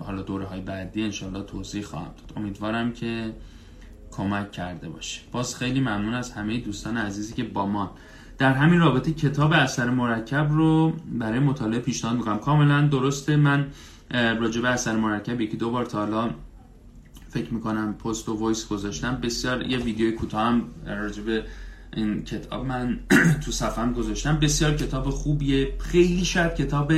حالا 0.00 0.22
دوره 0.26 0.46
های 0.46 0.60
بعدی 0.60 1.02
انشالله 1.02 1.42
توضیح 1.42 1.82
خواهم 1.82 2.04
داد. 2.04 2.32
امیدوارم 2.36 2.92
که 2.92 3.32
کمک 4.10 4.52
کرده 4.52 4.88
باشه. 4.88 5.20
باز 5.32 5.56
خیلی 5.56 5.80
ممنون 5.80 6.14
از 6.14 6.32
همه 6.32 6.58
دوستان 6.60 6.96
عزیزی 6.96 7.34
که 7.34 7.42
با 7.42 7.66
ما. 7.66 7.96
در 8.38 8.52
همین 8.52 8.80
رابطه 8.80 9.12
کتاب 9.12 9.52
اثر 9.52 9.90
مرکب 9.90 10.48
رو 10.50 10.92
برای 11.18 11.38
مطالعه 11.38 11.80
پیشنهاد 11.80 12.16
می‌کنم. 12.16 12.38
کاملا 12.38 12.86
درسته. 12.86 13.36
من 13.36 13.66
راجع 14.10 14.60
به 14.60 14.68
اثر 14.68 14.96
مرکب 14.96 15.40
یکی 15.40 15.56
دو 15.56 15.70
بار 15.70 15.84
تا 15.84 15.98
حالا 15.98 16.30
فکر 17.28 17.54
می‌کنم 17.54 17.94
پست 17.94 18.28
و 18.28 18.38
وایس 18.38 18.68
گذاشتم. 18.68 19.18
بسیار 19.22 19.66
یه 19.66 19.78
ویدیو 19.78 20.16
کوتاه 20.16 20.42
هم 20.42 20.64
راجع 20.86 21.22
به 21.22 21.44
این 21.96 22.24
کتاب 22.24 22.66
من 22.66 23.00
تو 23.44 23.50
صفحم 23.52 23.92
گذاشتم. 23.92 24.38
بسیار 24.38 24.76
کتاب 24.76 25.10
خوبیه. 25.10 25.78
خیلی 25.78 26.24
شاید 26.24 26.54
کتاب 26.54 26.92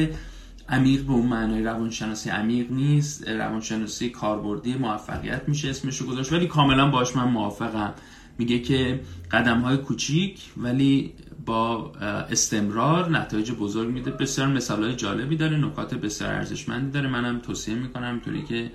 عمیق 0.69 1.03
به 1.03 1.13
اون 1.13 1.27
معنای 1.27 1.63
روانشناسی 1.63 2.31
عمیق 2.31 2.73
نیست. 2.73 3.29
روانشناسی 3.29 4.09
کاربردی 4.09 4.75
موفقیت 4.75 5.49
میشه 5.49 5.71
اسمش 5.71 5.97
رو 5.97 6.07
گذاشت 6.07 6.33
ولی 6.33 6.47
کاملا 6.47 6.91
باش 6.91 7.17
من 7.17 7.29
موافقم. 7.29 7.95
میگه 8.39 8.59
که 8.59 9.01
قدم 9.31 9.61
های 9.61 9.77
کوچیک 9.77 10.41
ولی 10.57 11.13
با 11.47 11.93
استمرار 12.31 13.11
نتایج 13.11 13.53
بزرگ 13.53 13.89
میده. 13.89 14.11
بسیار 14.11 14.49
مثال 14.49 14.85
های 14.85 14.97
جالبی 14.97 15.37
داره 15.37 15.57
نکات 15.57 15.95
بسیار 15.95 16.35
ارزشمندی 16.35 16.91
داره. 16.91 17.09
منم 17.09 17.39
توصیه 17.39 17.75
می‌کنم 17.75 18.21
طوری 18.25 18.43
که 18.43 18.71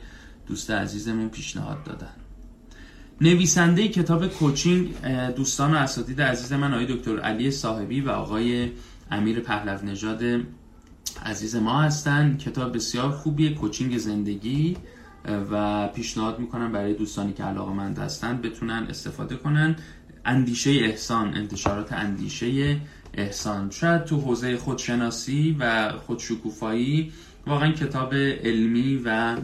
دوست 0.47 0.71
عزیزمون 0.71 1.29
پیشنهاد 1.29 1.83
دادن. 1.83 2.18
نویسنده 3.21 3.87
کتاب 3.87 4.27
کوچینگ 4.27 5.05
دوستان 5.35 5.73
و 5.73 5.75
اساتید 5.75 6.21
عزیز 6.21 6.53
من 6.53 6.73
آقای 6.73 6.85
دکتر 6.85 7.19
علی 7.19 7.51
صاحبی 7.51 8.01
و 8.01 8.09
آقای 8.09 8.71
امیر 9.11 9.39
پهلو 9.39 9.85
نژاد 9.85 10.23
عزیز 11.25 11.55
ما 11.55 11.81
هستن. 11.81 12.37
کتاب 12.37 12.75
بسیار 12.75 13.11
خوبیه 13.11 13.53
کوچینگ 13.53 13.97
زندگی 13.97 14.77
و 15.51 15.87
پیشنهاد 15.87 16.39
می‌کنم 16.39 16.71
برای 16.71 16.93
دوستانی 16.93 17.33
که 17.33 17.43
علاقه 17.43 17.73
مند 17.73 17.99
هستن 17.99 18.41
بتونن 18.41 18.87
استفاده 18.89 19.35
کنن. 19.35 19.75
اندیشه 20.25 20.71
احسان 20.71 21.33
انتشارات 21.33 21.93
اندیشه 21.93 22.77
احسان. 23.13 23.69
شاید 23.69 24.03
تو 24.03 24.19
حوزه 24.19 24.57
خودشناسی 24.57 25.55
و 25.59 25.91
خودشکوفایی 25.91 27.11
واقعا 27.47 27.71
کتاب 27.71 28.13
علمی 28.13 29.01
و 29.05 29.35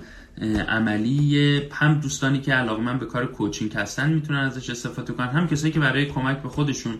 عملی. 0.67 1.61
هم 1.71 1.99
دوستانی 1.99 2.39
که 2.39 2.53
علاقه 2.53 2.81
من 2.81 2.99
به 2.99 3.05
کار 3.05 3.25
کوچینگ 3.25 3.73
هستن 3.73 4.13
می‌تونن 4.13 4.39
ازش 4.39 4.69
استفاده 4.69 5.13
کنن. 5.13 5.27
هم 5.27 5.47
کسایی 5.47 5.73
که 5.73 5.79
برای 5.79 6.05
کمک 6.05 6.41
به 6.41 6.49
خودشون 6.49 6.95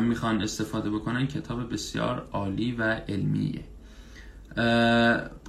می‌خوان 0.00 0.42
استفاده 0.42 0.90
بکنن 0.90 1.26
کتاب 1.26 1.72
بسیار 1.72 2.28
عالی 2.32 2.72
و 2.72 2.82
علمیه. 3.08 3.60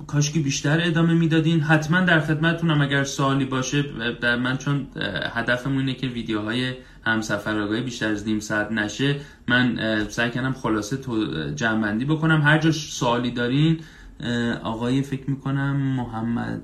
کاش 0.07 0.31
که 0.31 0.39
بیشتر 0.39 0.81
ادامه 0.83 1.13
می‌دادین. 1.13 1.59
حتما 1.59 2.01
در 2.01 2.19
خدمتتونم 2.19 2.81
اگر 2.81 3.03
سوالی 3.03 3.45
باشه. 3.45 3.83
در 4.21 4.35
من 4.35 4.57
چون 4.57 4.87
هدفمون 5.33 5.77
اینه 5.77 5.93
که 5.93 6.07
ویدیوهای 6.07 6.73
همسفر 7.05 7.59
آگاهی 7.59 7.81
بیشتر 7.81 8.11
از 8.11 8.27
نیم 8.27 8.39
ساعت 8.39 8.71
نشه 8.71 9.15
من 9.47 9.77
سعی 10.09 10.31
کنم 10.31 10.53
خلاصه 10.53 10.97
تو 10.97 11.25
جمعبندی 11.55 12.05
بکنم. 12.05 12.41
هر 12.41 12.57
جا 12.57 12.71
سوالی 12.71 13.31
دارین 13.31 13.79
آقای 14.63 15.01
فکر 15.01 15.29
می‌کنم 15.29 15.75
محمد 15.77 16.61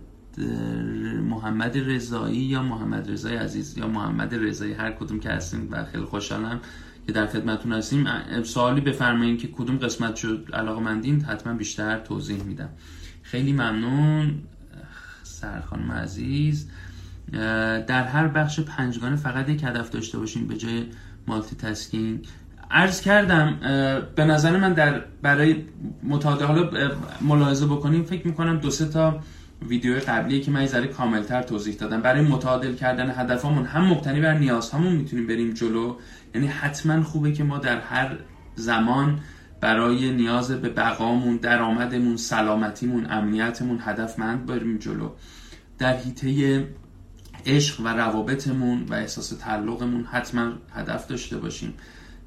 محمد 1.23 1.77
رضایی 1.77 2.37
یا 2.37 2.63
محمد 2.63 3.11
رضای 3.11 3.35
عزیز 3.35 3.77
یا 3.77 3.87
محمد 3.87 4.35
رضایی 4.35 4.73
هر 4.73 4.91
کدوم 4.91 5.19
که 5.19 5.29
هستیم 5.29 5.67
و 5.71 5.85
خیلی 5.85 6.05
خوشحالم 6.05 6.59
که 7.07 7.11
در 7.11 7.27
خدمتتون 7.27 7.73
هستیم. 7.73 8.07
سوالی 8.43 8.81
بفرمایید 8.81 9.39
که 9.39 9.47
کدوم 9.47 9.77
قسمت 9.77 10.15
شد 10.15 10.47
علاقه 10.53 10.81
مندین 10.81 11.21
حتما 11.21 11.53
بیشتر 11.53 11.99
توضیح 11.99 12.43
میدم. 12.43 12.69
خیلی 13.21 13.53
ممنون. 13.53 14.41
سرخانم 15.23 15.91
عزیز. 15.91 16.69
در 17.87 18.03
هر 18.03 18.27
بخش 18.27 18.59
پنجگانه 18.59 19.15
فقط 19.15 19.49
یک 19.49 19.63
هدف 19.63 19.89
داشته 19.89 20.17
باشیم 20.17 20.47
به 20.47 20.57
جای 20.57 20.85
مالتی 21.27 21.55
تسکینگ 21.55 22.27
عرض 22.71 23.01
کردم 23.01 23.57
به 24.15 24.25
نظر 24.25 24.57
من 24.57 24.73
در 24.73 25.01
برای 25.21 25.65
متعادل 26.03 26.67
ملاحظه 27.21 27.65
بکنیم 27.65 28.03
فکر 28.03 28.27
می‌کنم 28.27 28.57
دو 28.57 28.69
سه 28.69 28.85
تا 28.85 29.19
ویدیو 29.67 29.99
قبلی 30.07 30.41
که 30.41 30.51
من 30.51 30.65
ذره 30.65 30.87
کاملتر 30.87 31.41
توضیح 31.41 31.75
دادم. 31.75 32.01
برای 32.01 32.21
متعادل 32.21 32.73
کردن 32.75 33.13
هدفمون 33.17 33.65
هم 33.65 33.85
مبتنی 33.85 34.21
بر 34.21 34.33
نیازهامون 34.33 34.93
می‌تونیم 34.93 35.27
بریم 35.27 35.53
جلو. 35.53 35.95
یعنی 36.35 36.47
حتما 36.47 37.03
خوبه 37.03 37.31
که 37.31 37.43
ما 37.43 37.57
در 37.57 37.79
هر 37.79 38.17
زمان 38.55 39.19
برای 39.61 40.11
نیاز 40.11 40.51
به 40.51 40.69
بقامون 40.69 41.37
درآمدمون 41.37 42.17
سلامتیمون 42.17 43.07
امنیتمون 43.09 43.79
هدفمند 43.81 44.45
بریم 44.45 44.77
جلو. 44.77 45.09
در 45.77 45.97
حیطه 45.97 46.67
عشق 47.45 47.81
و 47.81 47.87
روابطمون 47.87 48.83
و 48.89 48.93
احساس 48.93 49.29
تعلقمون 49.29 50.03
حتما 50.03 50.51
هدف 50.73 51.07
داشته 51.07 51.37
باشیم. 51.37 51.73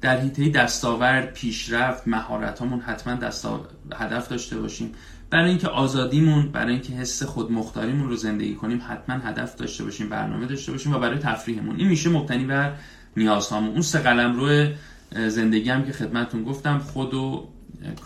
در 0.01 0.19
حیطه 0.19 0.49
دستاورد 0.49 1.33
پیشرفت 1.33 2.07
مهارتامون 2.07 2.79
حتما 2.79 3.13
دستا... 3.13 3.67
هدف 3.95 4.27
داشته 4.27 4.57
باشیم. 4.57 4.91
برای 5.29 5.49
اینکه 5.49 5.67
آزادیمون 5.67 6.49
برای 6.51 6.73
اینکه 6.73 6.93
حس 6.93 7.23
خودمختاریمون 7.23 8.09
رو 8.09 8.15
زندگی 8.15 8.55
کنیم 8.55 8.81
حتما 8.87 9.15
هدف 9.15 9.55
داشته 9.55 9.83
باشیم 9.83 10.09
برنامه 10.09 10.45
داشته 10.45 10.71
باشیم 10.71 10.93
و 10.93 10.99
برای 10.99 11.17
تفریحمون. 11.17 11.75
این 11.75 11.87
میشه 11.87 12.09
مبتنی 12.09 12.45
بر 12.45 12.73
نیازهامون. 13.17 13.71
اون 13.71 13.81
سه 13.81 13.99
قلم 13.99 14.35
روی 14.35 14.69
زندگی 15.27 15.69
هم 15.69 15.85
که 15.85 15.93
خدمتتون 15.93 16.43
گفتم 16.43 16.77
خود 16.77 17.13
و 17.13 17.47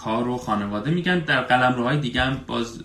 کار 0.04 0.28
و 0.28 0.38
خانواده 0.38 0.92
میگن. 0.92 1.20
در 1.20 1.42
قلمروهای 1.42 1.98
دیگه 1.98 2.22
هم 2.22 2.38
باز 2.48 2.84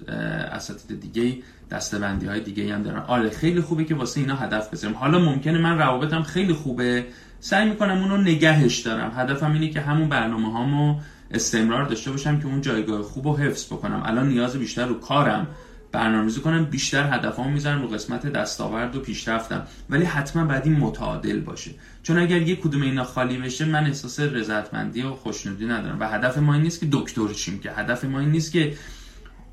اساتید 0.52 1.00
دیگه 1.00 1.42
دستبندی 1.70 2.26
های 2.26 2.40
دیگه 2.40 2.74
هم 2.74 2.82
دارن. 2.82 2.98
آره 3.00 3.30
خیلی 3.30 3.60
خوبه 3.60 3.84
که 3.84 3.94
واسه 3.94 4.20
اینا 4.20 4.36
هدف 4.36 4.70
بذاریم 4.70 4.96
حالا 4.96 5.18
ممکنه 5.18 5.58
من 5.58 5.78
روابطم 5.78 6.22
خیلی 6.22 6.52
خوبه. 6.52 7.06
سعی 7.40 7.68
می‌کنم 7.68 7.98
اونو 7.98 8.16
نگهش 8.16 8.78
دارم. 8.78 9.12
هدفم 9.16 9.52
اینه 9.52 9.68
که 9.68 9.80
همون 9.80 10.08
برنامه 10.08 10.52
هامو 10.52 11.00
استمرار 11.30 11.84
داشته 11.84 12.10
باشم 12.10 12.40
که 12.40 12.46
اون 12.46 12.60
جایگاه 12.60 13.02
خوب 13.02 13.26
رو 13.26 13.36
حفظ 13.36 13.66
بکنم. 13.66 14.02
الان 14.06 14.28
نیاز 14.28 14.56
بیشتر 14.56 14.86
رو 14.86 14.94
کارم. 15.00 15.46
برنامه‌ریزی 15.92 16.40
کنم 16.40 16.64
بیشتر 16.64 17.14
هدفامو 17.14 17.50
می‌ذارم 17.50 17.82
رو 17.82 17.88
قسمت 17.88 18.26
دستاورد 18.26 18.96
و 18.96 19.00
پیشرفتم. 19.00 19.66
ولی 19.90 20.04
حتما 20.04 20.44
بعد 20.44 20.66
این 20.66 20.76
متعادل 20.76 21.40
باشه. 21.40 21.70
چون 22.02 22.18
اگر 22.18 22.42
یک 22.42 22.60
کدوم 22.60 22.82
اینا 22.82 23.04
خالی 23.04 23.38
بشه 23.38 23.64
من 23.64 23.86
احساس 23.86 24.20
رضایتمندی 24.20 25.02
و 25.02 25.10
خوشنودی 25.10 25.66
ندارم. 25.66 26.00
و 26.00 26.08
هدف 26.08 26.38
ما 26.38 26.54
این 26.54 26.62
نیست 26.62 26.80
که 26.80 26.86
دکتر 26.92 27.32
شیم 27.32 27.58
که. 27.58 27.72
هدف 27.72 28.04
ما 28.04 28.20
این 28.20 28.30
نیست 28.30 28.52
که 28.52 28.74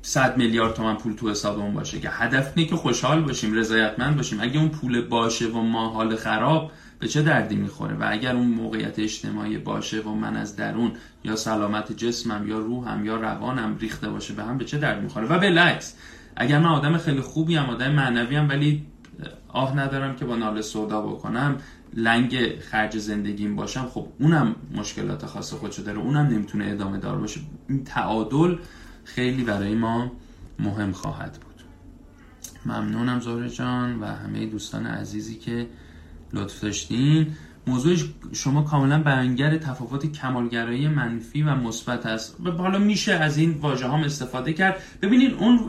100 0.02 0.36
میلیارد 0.36 0.74
تومن 0.74 0.96
پول 0.96 1.12
تو 1.12 1.30
حسابمون 1.30 1.74
باشه 1.74 2.00
که. 2.00 2.10
هدف 2.10 2.52
اینه 2.54 2.68
که 2.70 2.76
خوشحال 2.76 3.20
باشیم 3.20 3.54
رضایتمند 3.54 4.16
باشیم. 4.16 4.40
اگه 4.40 4.58
اون 4.58 4.68
پول 4.68 5.00
باشه 5.00 5.46
و 5.46 5.60
ما 5.60 5.88
حال 5.88 6.16
خراب 6.16 6.72
به 7.04 7.10
چه 7.10 7.22
دردی 7.22 7.56
می‌خوره؟ 7.56 7.96
و 7.96 8.06
اگر 8.10 8.36
اون 8.36 8.46
موقعیت 8.46 8.98
اجتماعی 8.98 9.58
باشه 9.58 10.00
و 10.00 10.14
من 10.14 10.36
از 10.36 10.56
درون 10.56 10.92
یا 11.24 11.36
سلامت 11.36 11.92
جسمم 11.92 12.48
یا 12.48 12.58
روحم 12.58 13.04
یا 13.04 13.16
روانم 13.16 13.76
ریخته 13.78 14.08
باشه 14.08 14.34
به 14.34 14.44
هم 14.44 14.58
به 14.58 14.64
چه 14.64 14.78
درد 14.78 15.02
می‌خوره؟ 15.02 15.26
و 15.26 15.38
بالعکس 15.38 15.94
اگر 16.36 16.58
من 16.58 16.66
آدم 16.66 16.98
خیلی 16.98 17.20
خوبی 17.20 17.56
هم 17.56 17.70
آدم 17.70 17.92
معنوی 17.92 18.36
هم 18.36 18.48
ولی 18.48 18.86
آه 19.48 19.76
ندارم 19.76 20.16
که 20.16 20.24
با 20.24 20.36
ناله 20.36 20.62
سودا 20.62 21.00
بکنم 21.00 21.56
لنگ 21.94 22.60
خرج 22.60 22.98
زندگیم 22.98 23.56
باشم 23.56 23.86
خب 23.86 24.08
اونم 24.20 24.56
مشکلات 24.74 25.26
خاص 25.26 25.52
خودشو 25.52 25.82
داره 25.82 25.98
اونم 25.98 26.26
نمی‌تونه 26.26 26.66
ادامه 26.66 26.98
دار 26.98 27.18
باشه. 27.18 27.40
این 27.68 27.84
تعادل 27.84 28.56
خیلی 29.04 29.44
برای 29.44 29.74
ما 29.74 30.12
مهم 30.58 30.92
خواهد 30.92 31.32
بود. 31.32 31.64
ممنونم 32.66 33.20
زهره 33.20 33.50
جان 33.50 34.00
و 34.00 34.06
همه 34.06 34.46
دوستان 34.46 34.86
عزیزی 34.86 35.34
که 35.34 35.66
لطف 36.34 36.60
داشتین. 36.60 37.26
موضوع 37.66 37.96
شما 38.32 38.62
کاملا 38.62 39.02
بیانگر 39.02 39.58
تفاوت 39.58 40.12
کمالگرایی 40.12 40.88
منفی 40.88 41.42
و 41.42 41.54
مثبت 41.54 42.06
است. 42.06 42.36
حالا 42.58 42.78
میشه 42.78 43.12
از 43.12 43.38
این 43.38 43.52
واژه 43.52 43.88
هم 43.88 44.00
استفاده 44.00 44.52
کرد. 44.52 44.82
ببینید 45.02 45.34
اون 45.34 45.68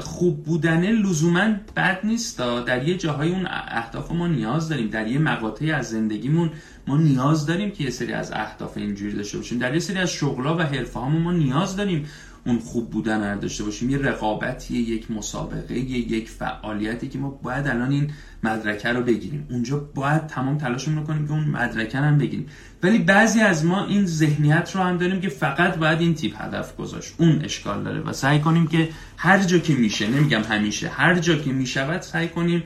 خوب 0.00 0.44
بودن 0.44 0.92
لزوما 0.92 1.54
بد 1.76 2.00
نیست. 2.04 2.38
در 2.38 2.88
یه 2.88 2.96
جاهای 2.96 3.30
اون 3.30 3.46
اهداف 3.50 4.12
ما 4.12 4.26
نیاز 4.26 4.68
داریم. 4.68 4.88
در 4.88 5.06
یه 5.06 5.18
مقاطعی 5.18 5.72
از 5.72 5.90
زندگیمون 5.90 6.50
ما 6.86 6.96
نیاز 6.96 7.46
داریم 7.46 7.70
که 7.70 7.84
یه 7.84 7.90
سری 7.90 8.12
از 8.12 8.32
اهداف 8.32 8.76
اینجوری 8.76 9.12
داشته 9.12 9.38
باشیم. 9.38 9.58
در 9.58 9.74
یه 9.74 9.80
سری 9.80 9.98
از 9.98 10.10
شغلا 10.10 10.56
و 10.56 10.60
حرفه 10.60 11.00
ما 11.00 11.32
نیاز 11.32 11.76
داریم. 11.76 12.06
اون 12.46 12.58
خوب 12.58 12.90
بودن 12.90 13.32
رو 13.32 13.40
داشته 13.40 13.64
باشیم. 13.64 13.90
یه 13.90 13.98
رقابتی 13.98 14.76
یک 14.76 15.10
مسابقه 15.10 15.78
یک 15.78 16.30
فعالیتی 16.30 17.08
که 17.08 17.18
ما 17.18 17.30
باید 17.30 17.66
الان 17.66 17.90
این 17.90 18.10
مدرکه 18.42 18.88
رو 18.88 19.02
بگیریم. 19.02 19.46
اونجا 19.50 19.88
باید 19.94 20.26
تمام 20.26 20.58
تلاشمون 20.58 20.98
رو 20.98 21.04
کنیم 21.04 21.26
که 21.26 21.32
اون 21.32 21.44
مدرکه 21.44 21.98
هم 21.98 22.18
بگیریم. 22.18 22.46
ولی 22.82 22.98
بعضی 22.98 23.40
از 23.40 23.64
ما 23.64 23.86
این 23.86 24.06
ذهنیت 24.06 24.70
رو 24.74 24.82
هم 24.82 24.98
داریم 24.98 25.20
که 25.20 25.28
فقط 25.28 25.76
باید 25.76 26.00
این 26.00 26.14
تیپ 26.14 26.42
هدف 26.42 26.76
گذاشت. 26.76 27.14
اون 27.18 27.44
اشکال 27.44 27.84
داره 27.84 28.00
و 28.00 28.12
سعی 28.12 28.40
کنیم 28.40 28.66
که 28.66 28.88
هر 29.16 29.38
جا 29.38 29.58
که 29.58 29.74
میشه 29.74 30.06
نمیگم 30.06 30.42
همیشه 30.42 30.88
هر 30.88 31.18
جا 31.18 31.36
که 31.36 31.52
می‌شود 31.52 32.00
سعی 32.00 32.28
کنیم 32.28 32.62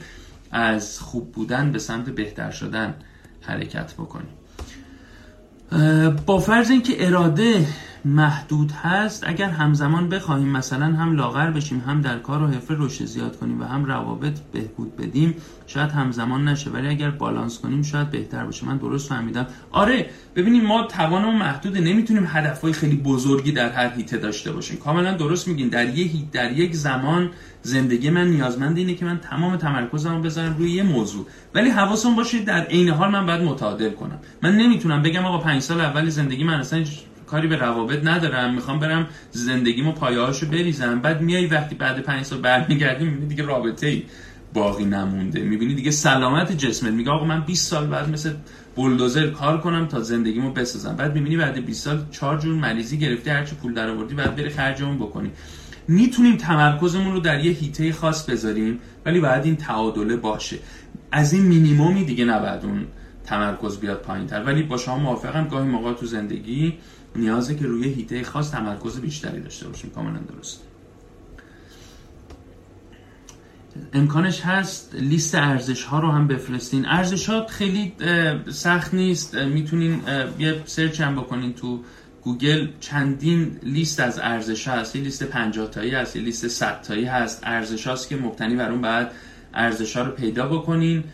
از 0.51 1.01
خوب 1.01 1.33
بودن 1.33 1.73
به 1.73 1.79
سمت 1.79 2.11
بهتر 2.11 2.51
شدن 2.51 2.95
حرکت 3.41 3.95
بکنیم. 3.95 4.29
با 6.27 6.39
فرض 6.39 6.71
اینکه 6.71 7.07
اراده 7.07 7.67
محدود 8.05 8.73
هست 8.73 9.25
اگر 9.27 9.49
همزمان 9.49 10.09
بخواهیم 10.09 10.49
مثلا 10.49 10.87
هم 10.87 11.17
لاغر 11.17 11.51
بشیم 11.51 11.83
هم 11.87 12.01
در 12.01 12.19
کار 12.19 12.43
و 12.43 12.47
حرفه 12.47 12.75
رشد 12.79 13.05
زیاد 13.05 13.39
کنیم 13.39 13.61
و 13.61 13.65
هم 13.65 13.85
روابط 13.85 14.39
بهبود 14.53 14.97
بدیم 14.97 15.35
شاید 15.67 15.91
همزمان 15.91 16.49
نشه. 16.49 16.71
ولی 16.71 16.89
اگر 16.89 17.11
بالانس 17.11 17.59
کنیم 17.59 17.83
شاید 17.83 18.11
بهتر 18.11 18.45
باشه. 18.45 18.67
من 18.67 18.77
درست 18.77 19.09
فهمیدم. 19.09 19.47
آره 19.71 20.07
ببینیم 20.37 20.67
ما 20.67 20.83
توانمون 20.83 21.37
محدوده. 21.37 21.81
نمی‌تونیم 21.81 22.27
هدفهای 22.27 22.73
خیلی 22.73 22.97
بزرگی 22.97 23.53
در 23.53 23.69
هر 23.69 23.95
هیته 23.95 24.17
داشته 24.17 24.53
باشیم. 24.53 24.77
کاملا 24.77 25.15
درست 25.15 25.49
میگین. 25.49 25.69
در 25.69 25.89
یک 25.89 26.31
در 26.31 26.53
یک 26.53 26.75
زمان 26.75 27.31
زندگی 27.63 28.11
من 28.11 28.27
نیازمند 28.27 28.79
اینه 28.79 28.95
که 28.95 29.05
من 29.05 29.19
تمام 29.19 29.57
تمرکزمو 29.57 30.21
بذارم 30.21 30.57
روی 30.59 30.71
یه 30.71 30.83
موضوع. 30.83 31.27
ولی 31.55 31.71
حواسم 31.71 32.17
باشه 32.17 32.39
در 32.39 32.65
عین 32.65 32.89
حال 32.89 33.11
من 33.11 33.27
باید 33.27 33.43
متعادل 33.43 33.91
کنم. 33.91 34.19
من 34.43 34.57
نمی‌تونم 34.57 35.03
بگم 35.03 35.25
آقا 35.25 35.39
5 35.39 35.63
سال 35.63 35.81
اول 35.81 36.09
زندگی 36.09 36.45
من 36.45 36.55
اصلا 36.55 36.85
کاری 37.33 37.49
به 37.49 37.57
روابط 37.57 38.05
ندارم. 38.05 38.55
می‌خوام 38.55 38.79
برم 38.79 39.07
زندگیمو 39.31 39.93
پایه‌هاشو 39.93 40.47
بریزم. 40.47 41.01
بعد 41.01 41.21
میای 41.21 41.47
وقتی 41.47 41.75
بعد 41.75 42.01
پنج 42.01 42.25
سال 42.25 42.41
برمیگردی 42.41 43.05
می‌بینی 43.05 43.27
دیگه 43.27 43.45
رابطه 43.45 43.87
ای 43.87 44.03
باقی 44.55 44.85
نمونده. 44.85 45.43
می‌بینی 45.43 45.75
دیگه 45.75 45.91
سلامت 45.91 46.53
جسمت. 46.53 46.93
میگه 46.93 47.11
آقا 47.11 47.25
من 47.25 47.41
20 47.41 47.71
سال 47.71 47.87
بعد 47.87 48.09
مثل 48.11 48.33
بولدوزر 48.77 49.31
کار 49.31 49.61
کنم 49.61 49.87
تا 49.87 50.01
زندگیمو 50.01 50.51
بسازم. 50.51 50.97
بعد 50.97 51.15
می‌بینی 51.15 51.37
بعد 51.37 51.67
20 51.67 51.85
سال 51.85 52.07
چهار 52.11 52.39
جور 52.39 52.55
مریضی 52.55 52.99
گرفتی. 52.99 53.31
هرچی 53.31 53.55
پول 53.55 53.75
در 53.75 53.89
آوردی 53.89 54.15
بعد 54.15 54.37
بری 54.37 54.51
خرجمون 54.51 54.97
بکنی. 54.97 55.31
می‌تونیم 55.89 56.37
تمرکزمون 56.37 57.13
رو 57.13 57.21
در 57.21 57.45
یه 57.45 57.53
هیته 57.53 57.93
خاص 57.93 58.31
بذاریم 58.31 58.79
ولی 59.07 59.21
باید 59.21 59.45
این 59.45 59.57
تعادله 59.57 60.17
باشه. 60.17 60.59
از 61.13 61.33
این 61.33 61.43
مینیمومی 61.43 62.05
دیگه 62.05 62.25
نباید 62.25 62.65
اون 62.65 62.87
تمرکز 63.27 63.79
بیاد 63.79 64.03
پایین 64.03 64.27
تر 64.27 64.45
ولی 64.45 64.63
با 64.63 64.77
شما 64.77 64.99
موافقم 64.99 65.49
گاهی 65.49 65.69
موقع 65.69 65.93
تو 65.93 66.07
زندگی 66.07 66.75
نیازه 67.17 67.55
که 67.55 67.67
روی 67.67 67.89
حیطه 67.89 68.23
خاص 68.23 68.51
تمرکز 68.51 69.01
بیشتری 69.01 69.41
داشته 69.41 69.69
باشیم 69.69 69.91
کاملا 69.91 70.19
درست. 70.19 70.63
امکانش 73.93 74.41
هست 74.41 74.95
لیست 74.95 75.35
ارزش 75.35 75.85
ها 75.85 76.01
رو 76.01 76.11
هم 76.11 76.27
بفرستین. 76.29 76.87
ارزش 76.87 77.29
ها 77.29 77.47
خیلی 77.47 77.93
سخت 78.51 78.95
نیست. 78.95 79.35
می‌تونین 79.35 80.01
یه 80.39 80.63
search 80.65 81.01
هم 81.01 81.17
بکنین 81.17 81.53
تو 81.53 81.81
گوگل. 82.23 82.69
چندین 82.81 83.59
لیست 83.63 84.01
از 84.01 84.19
ارزش 84.19 84.69
هست. 84.69 84.97
یه 84.97 85.03
لیست 85.03 85.23
50 85.23 85.71
تایی 85.71 85.91
هست 85.91 86.17
یه 86.17 86.23
لیست 86.23 86.49
100 86.49 86.83
تایی 86.83 87.05
هست. 87.05 87.41
ارزش 87.43 87.87
هاست 87.87 88.09
که 88.09 88.17
مبتنی 88.17 88.57
بر 88.57 88.71
اون 88.71 88.81
بعد 88.81 89.13
ارزش 89.55 89.97
ها 89.97 90.03
رو 90.03 90.11
پیدا 90.11 90.49
بکنین. 90.49 91.05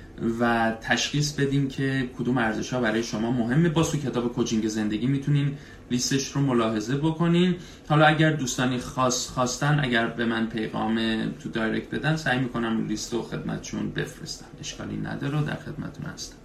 و 0.41 0.73
تشخیص 0.81 1.33
بدین 1.33 1.69
که 1.69 2.11
کدوم 2.19 2.39
ارزش 2.39 2.73
ها 2.73 2.81
برای 2.81 3.03
شما 3.03 3.31
مهمه. 3.31 3.69
با 3.69 3.83
تو 3.83 3.99
کتاب 3.99 4.33
کوچینگ 4.33 4.69
زندگی 4.69 5.07
می‌تونین 5.07 5.59
لیستش 5.91 6.29
رو 6.29 6.41
ملاحظه 6.41 6.97
بکنین. 6.97 7.57
حالا 7.89 8.07
اگر 8.07 8.33
دوستانی 8.33 8.79
خاص 8.79 9.29
خواستن 9.29 9.81
اگر 9.83 10.07
به 10.07 10.25
من 10.25 10.47
پیغام 10.47 10.99
تو 11.31 11.49
دایرکت 11.49 11.95
بدن 11.95 12.17
سعی 12.17 12.39
می‌کنم 12.39 12.87
لیست 12.87 13.13
رو 13.13 13.23
خدمتشون 13.23 13.91
بفرستم. 13.91 14.47
اشکالی 14.61 14.97
نداره 14.97 15.41
و 15.41 15.45
در 15.45 15.57
خدمتون 15.57 16.07
هستم. 16.07 16.37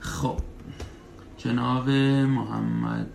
خب. 0.00 0.40
جناب 1.38 1.90
محمد 1.90 3.10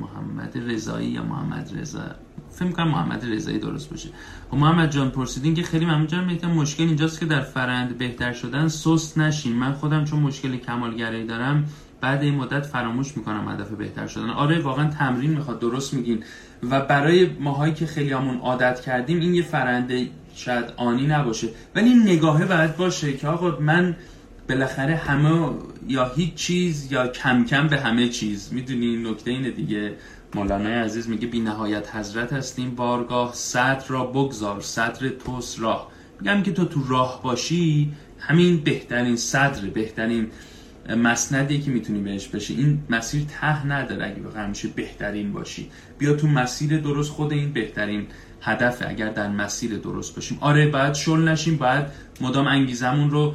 محمد 0.00 0.52
رضایی 0.54 1.08
یا 1.08 1.22
محمد 1.22 1.70
رضا؟ 1.78 2.14
فکر 2.54 2.70
کنم 2.70 2.88
محمد 2.88 3.32
رضایی 3.32 3.58
درست 3.58 3.90
باشه. 3.90 4.08
خب 4.50 4.56
محمد 4.56 4.90
جان 4.90 5.10
پرسیدین 5.10 5.54
که 5.54 5.62
خیلی 5.62 5.84
ممنون 5.84 6.06
جان 6.06 6.50
مشکل 6.50 6.84
اینجاست 6.84 7.20
که 7.20 7.26
در 7.26 7.40
فرند 7.40 7.98
بهتر 7.98 8.32
شدن 8.32 8.68
سست 8.68 9.18
نشین. 9.18 9.52
من 9.52 9.72
خودم 9.72 10.04
چون 10.04 10.20
مشکل 10.20 10.56
کمالگرایی 10.56 11.26
دارم 11.26 11.64
بعد 12.00 12.22
این 12.22 12.34
مدت 12.34 12.66
فراموش 12.66 13.16
می‌کنم 13.16 13.48
هدف 13.48 13.70
بهتر 13.70 14.06
شدن. 14.06 14.30
آره 14.30 14.60
واقعا 14.60 14.90
تمرین 14.90 15.30
می‌خواد 15.30 15.60
درست 15.60 15.94
میگین. 15.94 16.24
و 16.70 16.80
برای 16.80 17.30
ماهایی 17.40 17.74
که 17.74 17.86
خیلی 17.86 18.12
همون 18.12 18.38
عادت 18.38 18.80
کردیم 18.80 19.20
این 19.20 19.34
یه 19.34 19.42
فرنده 19.42 20.08
شاید 20.34 20.64
آنی 20.76 21.06
نباشه. 21.06 21.48
ولی 21.74 21.94
نگاهه 21.94 22.44
باید 22.44 22.76
باشه 22.76 23.12
که 23.12 23.28
آقا 23.28 23.58
من 23.60 23.96
بالاخره 24.52 24.96
همه 24.96 25.50
یا 25.88 26.12
هیچ 26.16 26.34
چیز 26.34 26.92
یا 26.92 27.08
کم 27.08 27.44
کم 27.44 27.68
به 27.68 27.80
همه 27.80 28.08
چیز. 28.08 28.52
می‌دونی 28.52 28.96
نکته 28.96 29.30
اینه 29.30 29.50
دیگه. 29.50 29.94
مولانا 30.34 30.68
عزیز 30.68 31.08
میگه 31.08 31.26
بی 31.26 31.40
نهایت 31.40 31.96
حضرت 31.96 32.32
هستیم 32.32 32.74
بارگاه 32.74 33.34
صدر 33.34 33.84
را 33.88 34.04
بگذار 34.04 34.60
صدر 34.60 35.08
توس 35.08 35.60
راه. 35.60 35.90
میگم 36.20 36.42
که 36.42 36.52
تو 36.52 36.64
تو 36.64 36.84
راه 36.88 37.20
باشی 37.22 37.92
همین 38.18 38.56
بهترین 38.56 39.16
صدر 39.16 39.66
بهترین 39.66 40.30
مسندی 40.96 41.60
که 41.60 41.70
می‌تونی 41.70 42.00
بهش 42.00 42.28
بشی. 42.28 42.54
این 42.54 42.78
مسیر 42.90 43.22
ته 43.40 43.66
نداره 43.66 44.06
اگه 44.06 44.40
همیشه 44.40 44.68
بهترین 44.68 45.32
باشی. 45.32 45.70
بیا 45.98 46.16
تو 46.16 46.26
مسیر 46.26 46.80
درست 46.80 47.10
خود 47.10 47.32
این 47.32 47.52
بهترین 47.52 48.06
هدف 48.42 48.82
اگر 48.86 49.08
در 49.08 49.28
مسیر 49.28 49.78
درست 49.78 50.14
باشیم. 50.14 50.38
آره 50.40 50.66
باید 50.66 50.94
شل 50.94 51.28
نشیم 51.28 51.56
باید 51.56 51.86
مدام 52.20 52.46
انگیزمون 52.46 53.10
رو 53.10 53.34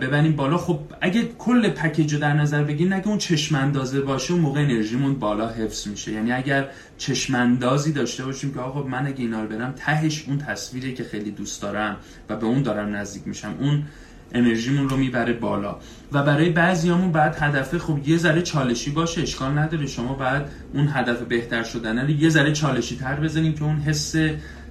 ببریم 0.00 0.36
بالا. 0.36 0.58
خب 0.58 0.80
اگه 1.00 1.28
کل 1.38 1.68
پکیج 1.68 2.14
رو 2.14 2.20
در 2.20 2.32
نظر 2.32 2.62
بگیریم 2.62 2.92
اگه 2.92 3.08
اون 3.08 3.18
چشماندازه 3.18 4.00
باشه 4.00 4.32
اون 4.32 4.42
موقع 4.42 4.60
انرژیمون 4.60 5.14
بالا 5.14 5.48
حفظ 5.48 5.86
میشه. 5.86 6.12
یعنی 6.12 6.32
اگر 6.32 6.68
چشماندازی 6.98 7.92
داشته 7.92 8.24
باشیم 8.24 8.54
که 8.54 8.60
آقا 8.60 8.82
من 8.82 9.06
اگه 9.06 9.20
اینا 9.20 9.42
رو 9.42 9.48
برم 9.48 9.72
تهش 9.76 10.24
اون 10.28 10.38
تصویری 10.38 10.94
که 10.94 11.04
خیلی 11.04 11.30
دوست 11.30 11.62
دارم 11.62 11.96
و 12.28 12.36
به 12.36 12.46
اون 12.46 12.62
دارم 12.62 12.96
نزدیک 12.96 13.22
میشم 13.26 13.54
اون 13.60 13.84
انرژیمون 14.34 14.88
رو 14.88 14.96
می‌بره 14.96 15.32
بالا. 15.32 15.76
و 16.12 16.22
برای 16.22 16.50
بعضیامون 16.50 17.12
بعد 17.12 17.36
هدف 17.40 17.78
خب 17.78 18.08
یه 18.08 18.16
ذره 18.16 18.42
چالشی 18.42 18.90
باشه 18.90 19.22
اشکال 19.22 19.58
نداره. 19.58 19.86
شما 19.86 20.14
بعد 20.14 20.50
اون 20.74 20.88
هدف 20.92 21.22
بهتر 21.22 21.62
شدن 21.62 21.98
رو 21.98 22.10
یه 22.10 22.28
ذره 22.28 22.52
چالشی 22.52 22.96
تر 22.96 23.20
بزنیم 23.20 23.52
که 23.52 23.64
اون 23.64 23.76
حس 23.76 24.14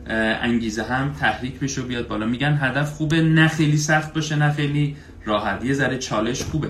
انگیزه 0.08 0.84
هم 0.84 1.14
تحریک 1.14 1.60
بشه 1.60 1.82
و 1.82 1.86
بیاد 1.86 2.08
بالا. 2.08 2.26
میگن 2.26 2.58
هدف 2.62 2.94
خوبه 2.94 3.22
نه 3.22 3.48
خیلی 3.48 3.78
سخت 3.78 4.14
باشه 4.14 4.36
نه 4.36 4.52
خیلی 4.52 4.96
راحت. 5.26 5.66
یه 5.66 5.74
ذره 5.74 5.98
چالش 5.98 6.44
خوبه. 6.44 6.70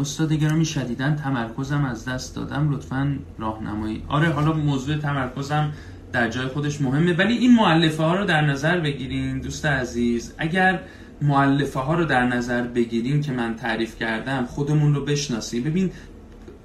استاد 0.00 0.32
گرامی 0.32 0.64
شدیدن 0.64 1.16
تمرکزم 1.16 1.84
از 1.84 2.04
دست 2.04 2.36
دادم. 2.36 2.72
لطفا 2.72 3.16
راهنمایی. 3.38 4.02
آره 4.08 4.28
حالا 4.28 4.52
موضوع 4.52 4.96
تمرکزم 4.96 5.72
در 6.12 6.28
جای 6.28 6.46
خودش 6.46 6.80
مهمه. 6.80 7.12
ولی 7.12 7.36
این 7.36 7.54
معلفه 7.54 8.02
ها 8.02 8.16
رو 8.16 8.24
در 8.24 8.40
نظر 8.40 8.80
بگیرین 8.80 9.38
دوست 9.38 9.66
عزیز 9.66 10.34
اگر 10.38 10.80
معلفه 11.22 11.80
ها 11.80 11.94
رو 11.94 12.04
در 12.04 12.26
نظر 12.26 12.62
بگیریم 12.62 13.22
که 13.22 13.32
من 13.32 13.56
تعریف 13.56 13.98
کردم 13.98 14.44
خودمون 14.44 14.94
رو 14.94 15.04
بشناسی 15.04 15.60
ببین 15.60 15.90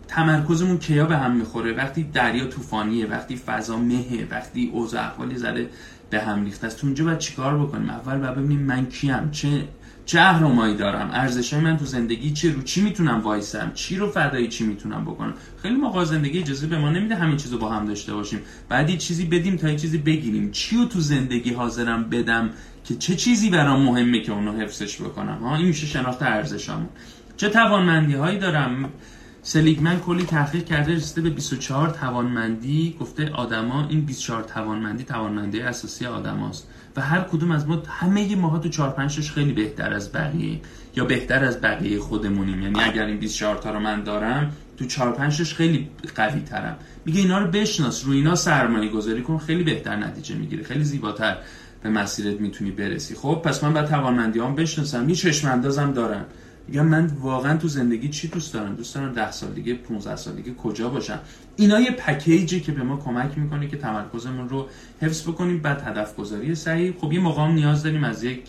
تمرکزمون 0.07 0.77
کیا 0.77 1.05
به 1.05 1.17
هم 1.17 1.35
می‌خوره؟ 1.35 1.73
وقتی 1.73 2.03
دریا 2.03 2.45
طوفانیه 2.45 3.05
وقتی 3.05 3.35
فضا 3.35 3.77
مهه 3.77 4.27
وقتی 4.31 4.69
اوضاع 4.73 5.03
احوالی 5.03 5.35
زده 5.35 5.69
به 6.09 6.19
هم 6.19 6.45
ریخته 6.45 6.67
است. 6.67 6.77
تو 6.77 6.87
اونجا 6.87 7.05
باید 7.05 7.17
چیکار 7.17 7.57
بکنیم؟ 7.57 7.89
اول 7.89 8.17
باید 8.17 8.35
ببینیم 8.35 8.59
من 8.59 8.85
کیم؟ 8.85 9.31
چه 9.31 9.47
چه 10.05 10.19
اهرمایی 10.19 10.75
دارم. 10.75 11.09
ارزش 11.13 11.53
من 11.53 11.77
تو 11.77 11.85
زندگی 11.85 12.31
چه 12.31 12.51
رو 12.51 12.61
چی 12.61 12.81
می‌تونم 12.81 13.21
وایسم؟ 13.21 13.71
چی 13.73 13.95
رو 13.95 14.09
فدای 14.11 14.47
چی 14.47 14.65
می‌تونم 14.65 15.05
بکنم؟ 15.05 15.33
خیلی 15.61 15.75
موقع 15.75 16.03
زندگی 16.03 16.39
اجازه 16.39 16.67
به 16.67 16.77
ما 16.77 16.89
نمیده 16.89 17.15
همین 17.15 17.37
چیزو 17.37 17.57
با 17.57 17.69
هم 17.69 17.85
داشته 17.85 18.13
باشیم. 18.13 18.39
بعد 18.69 18.89
یه 18.89 18.97
چیزی 18.97 19.25
بدیم 19.25 19.55
تا 19.55 19.69
یه 19.69 19.75
چیزی 19.75 19.97
بگیریم. 19.97 20.51
چی 20.51 20.77
رو 20.77 20.85
تو 20.85 20.99
زندگی 20.99 21.53
حاضرم 21.53 22.09
بدم 22.09 22.49
که 22.85 22.95
چه 22.95 23.15
چیزی 23.15 23.49
برام 23.49 23.81
مهمه 23.81 24.21
که 24.21 24.31
اونو 24.31 24.53
حفظش 24.53 25.01
بکنم؟ 25.01 25.37
ها 25.37 25.55
این 25.55 25.67
میشه 25.67 25.87
شناخت 25.87 26.21
ارزشامون 26.21 26.89
چه 27.37 27.49
توانمندی 27.49 28.13
هایی 28.13 28.39
دارم؟ 28.39 28.89
سلیگمن 29.41 29.99
کلی 29.99 30.23
تحقیق 30.23 30.65
کرده 30.65 30.93
رسیده 30.95 31.21
به 31.21 31.29
24 31.29 31.89
توانمندی. 31.89 32.97
گفته 32.99 33.29
آدما 33.29 33.87
این 33.87 34.01
24 34.01 34.43
توانمندی 34.43 35.03
توانمندی 35.03 35.61
اساسی 35.61 36.05
آدماست. 36.05 36.67
و 36.95 37.01
هر 37.01 37.21
کدوم 37.21 37.51
از 37.51 37.67
ما 37.67 37.83
همه 37.87 38.35
ماها 38.35 38.59
تو 38.59 38.69
4 38.69 38.89
5 38.89 39.31
خیلی 39.31 39.53
بهتر 39.53 39.93
از 39.93 40.11
بقیه 40.11 40.59
یا 40.95 41.05
بهتر 41.05 41.45
از 41.45 41.61
بقیه 41.61 41.99
خودمونیم. 41.99 42.61
یعنی 42.61 42.81
اگر 42.81 43.05
این 43.05 43.17
24 43.17 43.57
تا 43.57 43.71
رو 43.71 43.79
من 43.79 44.03
دارم 44.03 44.51
تو 44.77 44.85
4 44.85 45.11
5 45.11 45.43
خیلی 45.43 45.89
قوی 46.15 46.41
ترم 46.41 46.77
میگه 47.05 47.19
اینا 47.19 47.39
رو 47.39 47.47
بشناس 47.47 48.05
رو 48.05 48.11
اینا 48.11 48.35
سرمایه 48.35 48.89
گذاری 48.89 49.21
کن 49.21 49.37
خیلی 49.37 49.63
بهتر 49.63 49.95
نتیجه 49.95 50.35
می‌گیره. 50.35 50.63
خیلی 50.63 50.83
زیباتر 50.83 51.37
به 51.83 51.89
مسیرت 51.89 52.39
می‌تونی 52.39 52.71
برسی. 52.71 53.15
خب 53.15 53.41
پس 53.45 53.63
من 53.63 53.73
باید 53.73 53.85
توانمندیام 53.85 54.55
بشناسم. 54.55 55.09
یه 55.09 55.15
چشم 55.15 55.47
اندازم 55.47 55.91
دارم. 55.91 56.25
میگم 56.67 56.85
من 56.85 57.05
واقعا 57.05 57.57
تو 57.57 57.67
زندگی 57.67 58.09
چی 58.09 58.27
دوست 58.27 58.53
دارم؟ 58.53 58.75
دوست 58.75 58.95
دارم 58.95 59.13
10 59.13 59.31
سال 59.31 59.51
دیگه 59.51 59.73
15 59.73 60.15
سال 60.15 60.35
دیگه 60.35 60.53
کجا 60.53 60.89
باشم؟ 60.89 61.19
اینا 61.55 61.79
یه 61.79 61.91
پکیجی 61.91 62.61
که 62.61 62.71
به 62.71 62.83
ما 62.83 62.97
کمک 62.97 63.37
می‌کنه 63.37 63.67
که 63.67 63.77
تمرکزمون 63.77 64.49
رو 64.49 64.67
حفظ 65.01 65.23
بکنیم 65.29 65.59
بعد 65.59 65.81
هدف 65.81 66.15
گذاری 66.15 66.55
صحیح. 66.55 66.93
خب 66.97 67.13
یه 67.13 67.19
موقع 67.19 67.47
نیاز 67.47 67.83
داریم 67.83 68.03
از 68.03 68.23
یک 68.23 68.41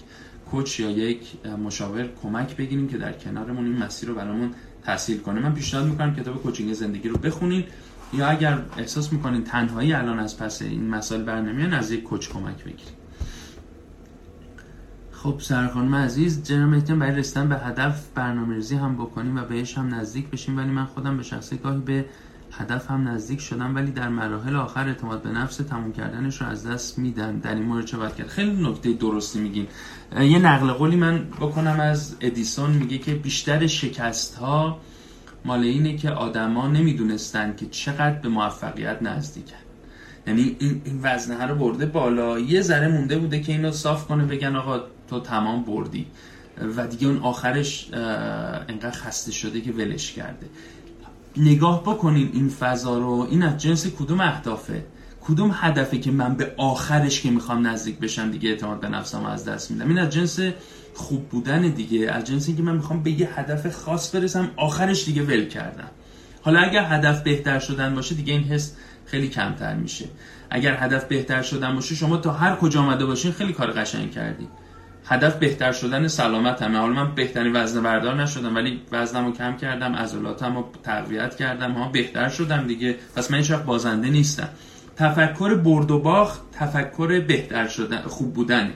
کوچ 0.50 0.81
یا 0.81 0.90
یک 0.90 1.20
مشاور 1.64 2.09
کمک 2.22 2.57
بگیریم 2.57 2.88
که 2.88 2.98
در 2.98 3.12
کنارمون 3.12 3.64
این 3.64 3.77
مسیر 3.77 4.09
رو 4.09 4.14
برامون 4.14 4.50
تحصیل 4.85 5.18
کنه. 5.18 5.40
من 5.40 5.55
پیشنهاد 5.55 5.87
می‌کنم 5.87 6.16
کتاب 6.16 6.42
کوچینگ 6.42 6.72
زندگی 6.72 7.09
رو 7.09 7.18
بخونین. 7.18 7.64
یا 8.12 8.27
اگر 8.27 8.59
احساس 8.77 9.12
می‌کنین 9.12 9.44
تنهایی 9.44 9.92
الان 9.92 10.18
از 10.18 10.38
پس 10.38 10.62
این 10.62 10.88
مسائل 10.88 11.22
برنمیان 11.22 11.72
از 11.72 11.90
یک 11.90 12.03
کوچ 12.03 12.29
کمک 12.29 12.64
بگیرید 12.64 13.04
خب 15.24 15.37
سرخانم 15.38 15.94
عزیز 15.94 16.42
جناب 16.42 16.68
مهدیم 16.68 16.98
برای 16.98 17.16
رسیدن 17.16 17.48
به 17.48 17.56
هدف 17.56 18.08
برنامه 18.14 18.54
ریزی 18.54 18.76
هم 18.76 18.94
بکنیم 18.94 19.37
و 19.37 19.44
بهش 19.44 19.78
هم 19.78 19.94
نزدیک 19.94 20.30
بشیم 20.30 20.56
ولی 20.56 20.70
من 20.70 20.84
خودم 20.84 21.16
به 21.16 21.22
شخصی 21.22 21.56
گاهی 21.56 21.80
به 21.80 22.04
هدف 22.52 22.90
هم 22.90 23.08
نزدیک 23.08 23.40
شدم 23.40 23.74
ولی 23.74 23.90
در 23.90 24.08
مراحل 24.08 24.56
آخر 24.56 24.88
اعتماد 24.88 25.22
به 25.22 25.28
نفس 25.28 25.56
تموم 25.56 25.92
کردنش 25.92 26.40
رو 26.40 26.46
از 26.46 26.66
دست 26.66 26.98
میدن. 26.98 27.38
در 27.38 27.54
این 27.54 27.62
مورد 27.62 27.84
چه 27.84 27.96
باید 27.96 28.14
کرد؟ 28.14 28.26
خیلی 28.26 28.68
نکته 28.68 28.92
درستی 28.92 29.40
میگین. 29.40 29.66
یه 30.20 30.38
نقل 30.38 30.72
قولی 30.72 30.96
من 30.96 31.18
بکنم 31.40 31.80
از 31.80 32.16
ادیسون 32.20 32.70
میگه 32.70 32.98
که 32.98 33.14
بیشتر 33.14 33.66
شکست 33.66 34.34
ها 34.34 34.80
مال 35.44 35.60
اینه 35.60 35.96
که 35.96 36.10
آدما 36.10 36.68
نمی‌دونستن 36.68 37.54
که 37.56 37.66
چقدر 37.66 38.18
به 38.18 38.28
موفقیت 38.28 39.02
نزدیکن. 39.02 39.56
یعنی 40.26 40.56
این 40.58 40.82
این 40.84 41.00
وزنه 41.02 41.46
رو 41.46 41.54
برده 41.54 41.87
بالا. 41.87 42.38
یه 42.38 42.60
ذره 42.60 42.88
مونده 42.88 43.18
بوده 43.18 43.40
که 43.40 43.52
اینو 43.52 43.70
صاف 43.70 44.06
کنه 44.06 44.24
بگن 44.24 44.56
آقا 44.56 44.80
تو 45.09 45.21
تمام 45.21 45.64
بردی. 45.64 46.07
و 46.77 46.87
دیگه 46.87 47.07
اون 47.09 47.19
آخرش 47.19 47.88
انقدر 48.69 48.90
خسته 48.90 49.33
شده 49.33 49.61
که 49.61 49.73
ولش 49.73 50.12
کرده. 50.12 50.47
نگاه 51.37 51.83
بکنین 51.83 52.31
این 52.33 52.49
فضا 52.49 52.99
رو. 52.99 53.27
این 53.31 53.43
از 53.43 53.59
جنس 53.59 53.87
کدوم 53.87 54.21
اهدافه؟ 54.21 54.85
کدوم 55.21 55.51
هدفه 55.55 55.99
که 55.99 56.11
من 56.11 56.35
به 56.35 56.55
آخرش 56.57 57.21
که 57.21 57.31
می‌خوام 57.31 57.67
نزدیک 57.67 57.99
بشم 57.99 58.31
دیگه 58.31 58.49
اعتماد 58.49 58.81
به 58.81 58.88
نفسم 58.88 59.25
از 59.25 59.45
دست 59.45 59.71
میدم؟ 59.71 59.88
این 59.88 59.99
از 59.99 60.11
جنس 60.11 60.40
خوب 60.95 61.29
بودن 61.29 61.61
دیگه. 61.61 62.11
از 62.11 62.25
جنسی 62.25 62.55
که 62.55 62.62
من 62.62 62.77
می‌خوام 62.77 63.03
به 63.03 63.11
یه 63.11 63.40
هدف 63.40 63.77
خاص 63.77 64.14
برسم 64.14 64.51
آخرش 64.57 65.05
دیگه 65.05 65.23
ول 65.23 65.49
کردم. 65.49 65.90
حالا 66.43 66.61
اگر 66.61 66.85
هدف 66.85 67.23
بهتر 67.23 67.59
شدن 67.59 67.95
باشه 67.95 68.14
دیگه 68.14 68.33
این 68.33 68.45
حس 68.45 68.77
خیلی 69.07 69.29
کمتر 69.29 69.75
میشه. 69.75 70.05
اگر 70.51 70.77
هدف 70.81 71.05
بهتر 71.05 71.43
شدن 71.43 71.75
باشه 71.75 71.95
شما 71.95 72.17
تا 72.17 72.33
هر 72.33 72.57
کجا 72.57 72.81
آمده 72.81 73.07
باشین 73.07 73.33
خیلی 73.33 73.53
کار 73.53 73.71
قشنگ 73.73 74.11
کردی. 74.11 74.49
هدف 75.07 75.37
بهتر 75.37 75.73
شدن 75.73 76.09
سلامت 76.09 76.62
همه. 76.62 76.79
حالا 76.79 76.93
من 76.93 77.14
بهترین 77.14 77.57
وزن 77.57 77.83
بردار 77.83 78.23
نشدم 78.23 78.57
ولی 78.57 78.81
وزنمو 78.93 79.33
کم 79.33 79.57
کردم 79.57 79.95
عضلاتمو 79.95 80.64
تقویت 80.83 81.37
کردم. 81.37 81.73
ها 81.73 81.88
بهتر 81.88 82.29
شدم 82.29 82.67
دیگه. 82.67 82.97
پس 83.17 83.31
من 83.31 83.38
هیچ 83.38 83.53
بازنده 83.53 84.09
نیستم. 84.09 84.49
تفکر 84.97 85.55
برد 85.55 85.90
و 85.90 85.99
باخت 85.99 86.40
تفکر 86.53 87.21
بهتر 87.21 87.69
شدن 87.69 88.03
خوب 88.03 88.35
بودن 88.35 88.71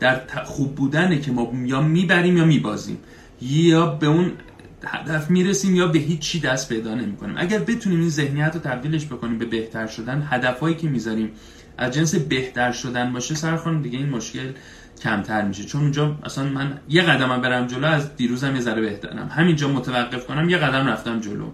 در 0.00 0.20
خوب 0.44 0.74
بودنه 0.74 1.20
که 1.20 1.32
ما 1.32 1.52
یا 1.64 1.80
می‌بریم 1.80 2.36
یا 2.36 2.44
میبازیم. 2.44 2.98
یا 3.40 3.86
به 3.86 4.06
اون 4.06 4.32
هدف 4.86 5.30
می‌رسیم 5.30 5.76
یا 5.76 5.86
به 5.88 5.98
هیچ 5.98 6.20
چی 6.20 6.40
دست 6.40 6.68
پیدا 6.68 6.94
نمی‌کنیم. 6.94 7.34
اگر 7.38 7.58
بتونیم 7.58 8.00
این 8.00 8.08
ذهنیت 8.08 8.54
رو 8.54 8.60
تبدیلش 8.60 9.06
بکنیم 9.06 9.38
به 9.38 9.44
بهتر 9.44 9.86
شدن 9.86 10.28
هدفهایی 10.30 10.74
که 10.74 10.88
می‌ذاریم 10.88 11.30
از 11.78 11.94
جنس 11.94 12.14
بهتر 12.14 12.72
شدن 12.72 13.12
باشه 13.12 13.34
سر 13.34 13.56
دیگه 13.82 13.98
این 13.98 14.08
مشکل 14.08 14.52
کمتر 15.02 15.42
میشه. 15.42 15.64
چون 15.64 15.80
اونجا 15.80 16.16
اصلا 16.22 16.44
من 16.44 16.78
یه 16.88 17.02
قدم 17.02 17.40
برم 17.40 17.66
جلو 17.66 17.86
از 17.86 18.16
دیروزم 18.16 18.54
یه 18.54 18.60
ذره 18.60 18.80
بهترم. 18.80 19.28
همینجا 19.28 19.68
متوقف 19.68 20.26
کنم 20.26 20.50
یه 20.50 20.58
قدم 20.58 20.86
رفتم 20.86 21.20
جلو. 21.20 21.50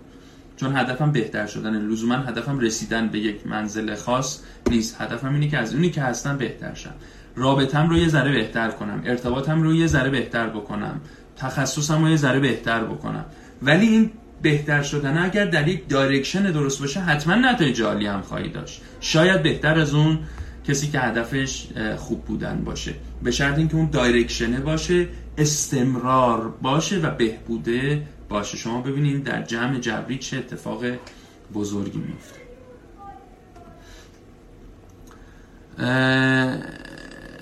چون 0.56 0.76
هدفم 0.76 1.12
بهتر 1.12 1.46
شدن. 1.46 1.86
لزوما 1.88 2.14
هدفم 2.14 2.58
رسیدن 2.58 3.08
به 3.08 3.18
یک 3.18 3.46
منزل 3.46 3.94
خاص 3.94 4.40
نیست. 4.70 5.00
هدفم 5.00 5.34
اینه 5.34 5.48
که 5.48 5.58
از 5.58 5.74
اونی 5.74 5.90
که 5.90 6.02
هستم 6.02 6.36
بهتر 6.38 6.74
شم. 6.74 6.94
رابطم 7.36 7.88
رو 7.88 7.96
یه 7.96 8.08
ذره 8.08 8.32
بهتر 8.32 8.70
کنم. 8.70 9.02
ارتباطم 9.06 9.62
رو 9.62 9.74
یه 9.74 9.86
ذره 9.86 10.10
بهتر 10.10 10.48
بکنم. 10.48 11.00
تخصصم 11.36 12.02
رو 12.02 12.10
یه 12.10 12.16
ذره 12.16 12.40
بهتر 12.40 12.84
بکنم. 12.84 13.24
ولی 13.62 13.86
این 13.86 14.10
بهتر 14.42 14.82
شدن 14.82 15.18
اگر 15.18 15.44
در 15.44 15.68
یک 15.68 15.88
direction 15.88 16.42
درست 16.42 16.80
باشه 16.80 17.00
حتما 17.00 17.34
نتایج 17.34 17.82
عالی 17.82 18.06
هم 18.06 18.20
خواهی 18.20 18.48
داشت. 18.48 18.82
شاید 19.00 19.42
بهتر 19.42 19.78
از 19.78 19.94
اون 19.94 20.18
کسی 20.64 20.90
که 20.90 21.00
هدفش 21.00 21.68
خوب 21.96 22.24
بودن 22.24 22.64
باشه. 22.64 22.94
به 23.22 23.30
شرط 23.30 23.58
اینکه 23.58 23.74
اون 23.74 23.90
دایرکشنه 23.90 24.60
باشه 24.60 25.08
استمرار 25.38 26.48
باشه 26.48 26.98
و 26.98 27.10
بهبوده 27.10 28.06
باشه. 28.28 28.56
شما 28.56 28.80
ببینید 28.80 29.24
در 29.24 29.42
جمع 29.42 29.78
جبری 29.78 30.18
چه 30.18 30.36
اتفاق 30.36 30.84
بزرگی 31.54 31.98
میفته. 31.98 32.40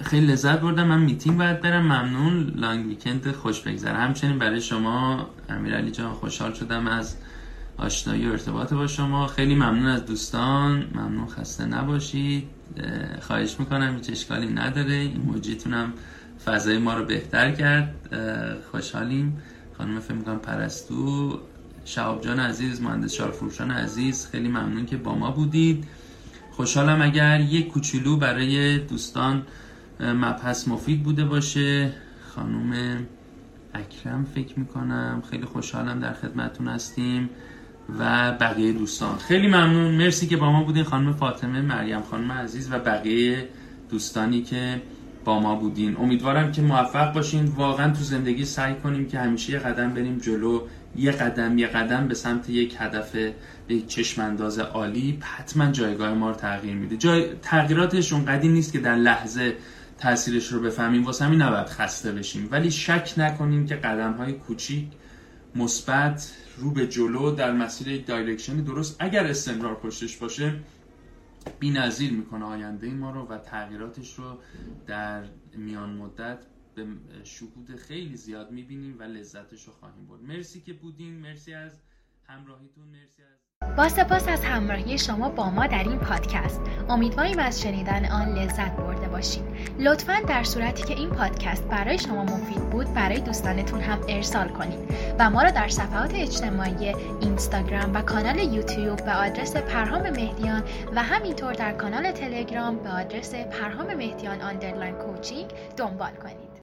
خیلی 0.05 0.27
لذت 0.27 0.61
بردم. 0.61 0.87
من 0.87 1.01
میتینگ 1.01 1.39
باید 1.39 1.61
برم. 1.61 1.85
ممنون. 1.85 2.53
لانگ 2.57 2.87
ویکند 2.87 3.33
خوش 3.33 3.61
بگذره. 3.61 3.97
همچنین 3.99 4.39
برای 4.39 4.61
شما 4.61 5.27
امیرعلی 5.49 5.91
جان 5.91 6.13
خوشحال 6.13 6.53
شدم 6.53 6.87
از 6.87 7.17
آشنایی 7.77 8.29
و 8.29 8.33
ارتباط 8.33 8.73
با 8.73 8.87
شما. 8.87 9.27
خیلی 9.27 9.55
ممنون 9.55 9.87
از 9.87 10.07
دوستان. 10.07 10.85
ممنون 10.95 11.27
خسته 11.27 11.65
نباشید. 11.65 12.58
خواهش 13.21 13.57
می‌کنم 13.61 13.95
هیچ 13.95 14.11
اشکالی 14.11 14.47
نداره. 14.47 14.95
این 14.95 15.23
موجیتون 15.27 15.75
هم 15.75 15.93
فضای 16.45 16.79
ما 16.79 16.95
رو 16.95 17.05
بهتر 17.05 17.53
کرد. 17.53 17.95
خوشحالیم. 18.71 19.43
خانم 19.79 20.01
فکر 20.01 20.15
می‌کنم 20.15 20.39
پرستو 20.39 21.39
شعب 21.85 22.21
جان 22.21 22.41
عزیز 22.41 22.83
مهندس 22.83 23.13
شارفروشان 23.13 23.71
عزیز 23.71 24.27
خیلی 24.27 24.49
ممنون 24.49 24.87
که 24.87 24.97
با 24.97 25.15
ما 25.15 25.31
بودید. 25.31 25.85
خوشحالم 26.53 27.03
اگر 27.03 27.41
یک 27.41 27.69
کوچولو 27.69 28.17
برای 28.17 28.79
دوستان 28.79 29.43
مبحث 30.01 30.69
مفید 30.69 31.03
بوده 31.03 31.25
باشه. 31.25 31.93
خانم 32.35 32.99
اکرم 33.75 34.25
فکر 34.35 34.59
می‌کنم. 34.59 35.23
خیلی 35.31 35.45
خوشحالم 35.45 36.01
در 36.01 36.13
خدمتون 36.13 36.69
هستیم. 36.69 37.31
و 37.99 38.33
بقیه 38.33 38.73
دوستان. 38.73 39.19
خیلی 39.19 39.47
ممنون. 39.47 39.95
مرسی 39.95 40.27
که 40.27 40.37
با 40.37 40.53
ما 40.53 40.63
بودین 40.65 40.85
خانم 40.85 41.13
فاطمه 41.13 41.63
مریم 41.63 42.01
خانم 42.01 42.33
عزیز 42.33 42.73
و 42.73 42.79
بقیه 42.79 43.49
دوستانی 43.91 44.43
که 44.43 44.83
با 45.25 45.41
ما 45.41 45.55
بودین. 45.55 45.97
امیدوارم 45.97 46.53
که 46.53 46.63
موفق 46.63 47.13
باشین. 47.13 47.45
واقعا 47.45 47.93
تو 47.93 48.03
زندگی 48.03 48.45
سعی 48.45 48.75
کنیم 48.75 49.09
که 49.09 49.19
همیشه 49.19 49.53
یه 49.53 49.59
قدم 49.59 49.95
بریم 49.95 50.19
جلو 50.19 50.61
یه 50.97 51.13
قدم 51.13 51.59
یه 51.59 51.67
قدم 51.67 52.09
به 52.09 52.15
سمت 52.15 52.51
یک 52.51 52.77
هدف 52.79 53.17
یک 53.69 53.87
چشمانداز 53.87 54.59
عالی. 54.59 55.19
حتما 55.23 55.71
جایگاه 55.73 56.15
ما 56.15 56.31
رو 56.31 56.37
تغییر 56.37 56.75
میده. 56.75 56.97
جای 56.97 57.25
تغییراتش 57.43 58.13
اونقدی 58.13 58.49
نیست 58.49 58.73
که 58.73 58.79
در 58.79 58.97
لحظه 58.97 59.55
تاثیرش 59.99 60.47
رو 60.47 60.61
بفهمیم. 60.61 61.05
واسه 61.05 61.25
همین 61.25 61.43
نباید 61.43 61.67
خسته 61.67 62.13
بشیم. 62.13 62.49
ولی 62.51 62.71
شک 62.71 63.15
نکنیم 63.17 63.67
که 63.67 63.75
قدم 63.75 64.13
های 64.13 64.33
کوچیک 64.33 64.87
مثبت 65.55 66.37
رو 66.57 66.71
به 66.71 66.87
جلو 66.87 67.31
در 67.31 67.53
مسیر 67.53 67.89
یک 67.89 68.07
دایرکشن 68.07 68.57
درست. 68.57 68.97
اگر 68.99 69.27
استمرار 69.27 69.75
پشتش 69.75 70.17
باشه 70.17 70.61
بی 71.61 71.71
نظیر 71.71 72.13
می‌کنه 72.13 72.45
آینده 72.45 72.91
ما 72.91 73.11
رو 73.11 73.27
و 73.27 73.39
تغییراتش 73.39 74.15
رو 74.15 74.39
در 74.87 75.25
میان 75.57 75.91
مدت 75.91 76.39
به 76.75 76.87
شهود 77.25 77.77
خیلی 77.77 78.17
زیاد 78.17 78.51
می‌بینیم 78.51 78.99
و 78.99 79.03
لذتش 79.03 79.65
رو 79.65 79.73
خواهیم 79.73 80.07
برد. 80.07 80.23
مرسی 80.23 80.61
که 80.61 80.73
بودین. 80.73 81.15
مرسی 81.21 81.55
از 81.55 81.73
همراهیتون. 82.25 82.85
مرسی 82.85 83.23
از 83.23 83.38
با 83.79 83.89
سپاس 83.89 84.29
از 84.29 84.45
همراهی 84.45 84.99
شما 84.99 85.29
با 85.29 85.51
ما 85.51 85.67
در 85.67 85.85
این 85.85 85.99
پادکست. 85.99 86.61
امیدواریم 86.89 87.39
از 87.39 87.63
شنیدن 87.63 88.05
آن 88.05 88.35
لذت 88.35 88.77
برده 88.77 89.09
باشید. 89.09 89.43
لطفا 89.79 90.17
در 90.29 90.45
صورتی 90.45 90.83
که 90.83 90.95
این 90.95 91.11
پادکست 91.11 91.65
برای 91.65 91.99
شما 91.99 92.25
مفید 92.25 92.71
بود 92.71 92.95
برای 92.95 93.21
دوستانتون 93.21 93.81
هم 93.81 93.99
ارسال 94.09 94.49
کنید 94.49 94.79
و 95.19 95.31
ما 95.31 95.43
را 95.43 95.51
در 95.51 95.69
صفحات 95.69 96.15
اجتماعی 96.15 96.95
اینستاگرام 97.21 97.95
و 97.95 98.03
کانال 98.03 98.39
یوتیوب 98.39 99.05
به 99.05 99.13
آدرس 99.13 99.57
پرهام 99.57 100.03
مهدیان 100.03 100.63
و 100.95 101.03
همینطور 101.03 101.53
در 101.53 101.73
کانال 101.73 102.13
تلگرام 102.13 102.77
به 102.77 102.89
آدرس 102.91 103.35
پرهام 103.35 103.95
مهدیان 103.95 104.41
underline 104.41 104.95
coaching 104.95 105.51
دنبال 105.77 106.13
کنید. 106.23 106.48